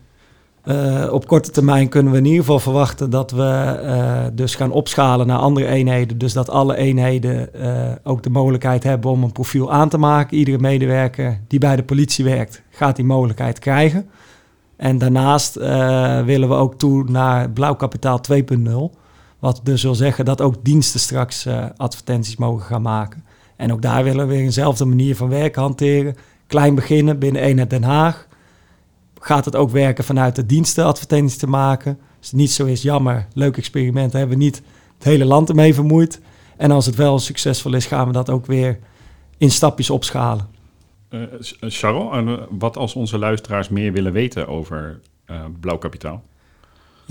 Uh, 0.65 1.13
op 1.13 1.27
korte 1.27 1.51
termijn 1.51 1.89
kunnen 1.89 2.13
we 2.13 2.19
in 2.19 2.25
ieder 2.25 2.41
geval 2.41 2.59
verwachten 2.59 3.11
dat 3.11 3.31
we 3.31 3.81
uh, 3.85 4.25
dus 4.33 4.55
gaan 4.55 4.71
opschalen 4.71 5.27
naar 5.27 5.39
andere 5.39 5.67
eenheden. 5.67 6.19
Dus 6.19 6.33
dat 6.33 6.51
alle 6.51 6.77
eenheden 6.77 7.49
uh, 7.57 7.93
ook 8.03 8.23
de 8.23 8.31
mogelijkheid 8.31 8.83
hebben 8.83 9.11
om 9.11 9.23
een 9.23 9.33
profiel 9.33 9.73
aan 9.73 9.89
te 9.89 9.99
maken. 9.99 10.37
Iedere 10.37 10.59
medewerker 10.59 11.41
die 11.49 11.59
bij 11.59 11.77
de 11.77 11.83
politie 11.83 12.25
werkt, 12.25 12.63
gaat 12.71 12.97
die 12.97 13.05
mogelijkheid 13.05 13.59
krijgen. 13.59 14.09
En 14.77 14.99
daarnaast 14.99 15.55
willen 16.25 16.49
we 16.49 16.55
ook 16.55 16.75
toe 16.75 17.05
naar 17.11 17.51
blauw 17.51 17.75
kapitaal 17.75 18.21
2.0. 18.33 19.02
Wat 19.43 19.61
dus 19.63 19.83
wil 19.83 19.95
zeggen 19.95 20.25
dat 20.25 20.41
ook 20.41 20.65
diensten 20.65 21.01
straks 21.01 21.47
advertenties 21.77 22.37
mogen 22.37 22.67
gaan 22.67 22.83
maken. 22.83 23.25
En 23.57 23.73
ook 23.73 23.83
daar 23.83 24.05
willen 24.05 24.27
we 24.27 24.35
weer 24.35 24.43
eenzelfde 24.43 24.85
manier 24.85 25.17
van 25.17 25.29
werken 25.29 25.63
hanteren. 25.63 26.17
Klein 26.47 26.75
beginnen 26.75 27.19
binnen 27.19 27.43
eenheid 27.43 27.71
Den 27.71 27.83
Haag 27.83 28.29
gaat 29.21 29.45
het 29.45 29.57
ook 29.57 29.71
werken 29.71 30.05
vanuit 30.05 30.37
de 30.37 30.47
diensten 30.47 30.85
advertenties 30.85 31.39
te 31.39 31.47
maken. 31.47 31.99
Als 32.19 32.27
het 32.31 32.41
niet 32.41 32.51
zo 32.51 32.65
is, 32.65 32.83
jammer, 32.83 33.27
leuk 33.33 33.57
experiment, 33.57 34.13
hebben 34.13 34.39
we 34.39 34.45
niet 34.45 34.63
het 34.95 35.05
hele 35.05 35.25
land 35.25 35.49
ermee 35.49 35.75
vermoeid. 35.75 36.21
En 36.57 36.71
als 36.71 36.87
het 36.87 36.95
wel 36.95 37.19
succesvol 37.19 37.75
is, 37.75 37.87
gaan 37.87 38.07
we 38.07 38.13
dat 38.13 38.31
ook 38.31 38.47
weer 38.47 38.79
in 39.39 39.51
stapjes 39.51 39.91
opschalen. 39.91 40.49
Uh, 41.11 41.23
Charles, 41.61 42.39
wat 42.51 42.77
als 42.77 42.95
onze 42.95 43.19
luisteraars 43.19 43.69
meer 43.69 43.93
willen 43.93 44.13
weten 44.13 44.49
over 44.49 45.01
blauw 45.61 45.79
kapitaal? 45.79 46.23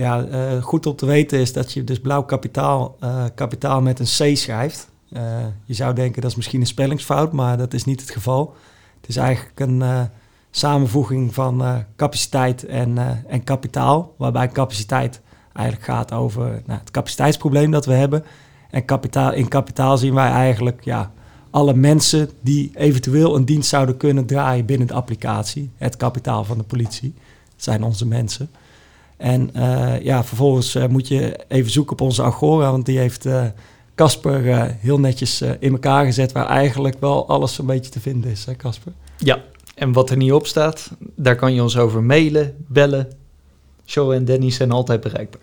Ja, 0.01 0.25
uh, 0.25 0.63
goed 0.63 0.85
om 0.85 0.95
te 0.95 1.05
weten 1.05 1.39
is 1.39 1.53
dat 1.53 1.73
je 1.73 1.83
dus 1.83 1.99
blauw 1.99 2.23
kapitaal, 2.23 2.97
kapitaal 3.35 3.81
met 3.81 3.99
een 3.99 4.33
C 4.33 4.37
schrijft. 4.37 4.89
je 5.65 5.73
zou 5.73 5.93
denken 5.93 6.21
dat 6.21 6.31
is 6.31 6.35
misschien 6.35 6.59
een 6.59 6.67
spellingsfout, 6.67 7.31
maar 7.31 7.57
dat 7.57 7.73
is 7.73 7.85
niet 7.85 8.01
het 8.01 8.11
geval. 8.11 8.55
Het 9.01 9.09
is 9.09 9.15
eigenlijk 9.15 9.59
een 9.59 10.09
samenvoeging 10.51 11.33
van 11.33 11.85
capaciteit 11.95 12.65
en, 12.65 13.23
en 13.27 13.43
kapitaal. 13.43 14.13
Waarbij 14.17 14.47
capaciteit 14.47 15.21
eigenlijk 15.53 15.85
gaat 15.85 16.11
over 16.11 16.61
nou, 16.65 16.79
het 16.79 16.91
capaciteitsprobleem 16.91 17.71
dat 17.71 17.85
we 17.85 17.93
hebben. 17.93 18.23
En 18.69 18.85
kapitaal, 18.85 19.33
in 19.33 19.47
kapitaal 19.47 19.97
zien 19.97 20.13
wij 20.13 20.29
eigenlijk 20.29 20.83
ja, 20.83 21.11
alle 21.49 21.73
mensen 21.73 22.29
die 22.41 22.71
eventueel 22.73 23.35
een 23.35 23.45
dienst 23.45 23.69
zouden 23.69 23.97
kunnen 23.97 24.25
draaien 24.25 24.65
binnen 24.65 24.87
de 24.87 24.93
applicatie. 24.93 25.71
Het 25.77 25.97
kapitaal 25.97 26.43
van 26.43 26.57
de 26.57 26.63
politie. 26.63 27.13
Dat 27.49 27.63
zijn 27.63 27.83
onze 27.83 28.07
mensen. 28.07 28.49
En 29.21 29.49
uh, 29.55 30.01
ja, 30.01 30.23
vervolgens 30.23 30.77
moet 30.89 31.07
je 31.07 31.39
even 31.47 31.71
zoeken 31.71 31.93
op 31.93 32.01
onze 32.01 32.23
Agora, 32.23 32.71
want 32.71 32.85
die 32.85 32.97
heeft 32.97 33.27
Casper 33.95 34.75
heel 34.79 34.99
netjes 34.99 35.41
in 35.41 35.71
elkaar 35.71 36.05
gezet, 36.05 36.31
waar 36.31 36.47
eigenlijk 36.47 36.99
wel 36.99 37.27
alles 37.27 37.57
een 37.57 37.65
beetje 37.65 37.91
te 37.91 37.99
vinden 37.99 38.31
is, 38.31 38.45
hè 38.45 38.55
Casper? 38.55 38.93
Ja, 39.17 39.41
en 39.75 39.91
wat 39.91 40.09
er 40.09 40.17
niet 40.17 40.31
op 40.31 40.47
staat, 40.47 40.91
daar 41.15 41.35
kan 41.35 41.53
je 41.53 41.61
ons 41.61 41.77
over 41.77 42.03
mailen, 42.03 42.55
bellen. 42.67 43.07
Show 43.85 44.11
en 44.11 44.25
Danny 44.25 44.49
zijn 44.49 44.71
altijd 44.71 45.01
bereikbaar. 45.01 45.41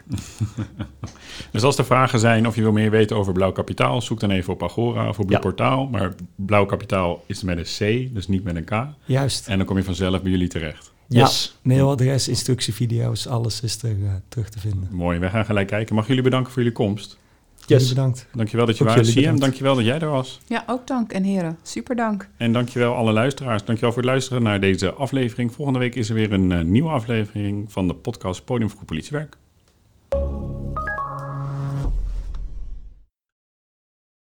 dus 1.53 1.62
als 1.62 1.79
er 1.79 1.85
vragen 1.85 2.19
zijn 2.19 2.47
of 2.47 2.55
je 2.55 2.62
wil 2.62 2.73
meer 2.73 2.91
weten 2.91 3.17
over 3.17 3.33
Blauw 3.33 3.53
Kapitaal, 3.53 4.03
zoek 4.03 4.21
dan 4.21 4.31
even 4.31 4.53
op 4.53 4.62
Agora 4.62 5.09
of 5.09 5.19
op 5.19 5.31
ja. 5.31 5.38
Portaal. 5.38 5.87
Maar 5.87 6.14
Blauw 6.35 6.67
Kapitaal 6.67 7.23
is 7.27 7.43
met 7.43 7.59
een 7.59 8.09
C, 8.09 8.14
dus 8.14 8.29
niet 8.29 8.45
met 8.45 8.57
een 8.57 8.64
K. 8.64 8.87
Juist. 9.05 9.49
En 9.49 9.57
dan 9.59 9.67
kom 9.67 9.77
je 9.77 9.85
vanzelf 9.85 10.23
bij 10.23 10.31
jullie 10.31 10.49
terecht. 10.49 10.93
Yes. 11.09 11.57
Ja, 11.62 11.75
mailadres, 11.75 12.29
instructievideo's, 12.29 13.27
alles 13.27 13.61
is 13.61 13.83
er 13.83 13.97
uh, 13.97 14.11
terug 14.29 14.49
te 14.49 14.59
vinden. 14.59 14.88
Mooi, 14.92 15.18
wij 15.18 15.31
gaan 15.31 15.44
gelijk 15.44 15.66
kijken. 15.66 15.94
Mag 15.94 16.07
jullie 16.07 16.23
bedanken 16.23 16.53
voor 16.53 16.62
jullie 16.62 16.77
komst? 16.77 17.18
Yes. 17.66 17.88
bedankt. 17.88 18.27
Dankjewel 18.33 18.66
dat 18.66 18.79
je 18.79 18.85
was. 18.85 19.12
CM, 19.12 19.38
dankjewel 19.38 19.75
dat 19.75 19.85
jij 19.85 19.99
er 20.01 20.09
was. 20.09 20.40
Ja, 20.47 20.64
ook 20.66 20.87
dank. 20.87 21.12
En 21.12 21.23
heren, 21.23 21.59
super 21.62 21.97
dank. 21.97 22.29
En 22.37 22.53
dankjewel 22.53 22.94
alle 22.94 23.12
luisteraars. 23.12 23.64
Dankjewel 23.64 23.92
voor 23.92 24.03
het 24.03 24.11
luisteren 24.11 24.42
naar 24.42 24.61
deze 24.61 24.92
aflevering. 24.92 25.53
Volgende 25.53 25.79
week 25.79 25.94
is 25.94 26.09
er 26.09 26.14
weer 26.14 26.33
een 26.33 26.51
uh, 26.51 26.61
nieuwe 26.61 26.88
aflevering 26.88 27.73
van 27.73 27.88
de 27.88 27.94
podcast 27.94 28.44
Podium 28.44 28.71
voor 28.71 28.85
Politiewerk. 28.85 29.37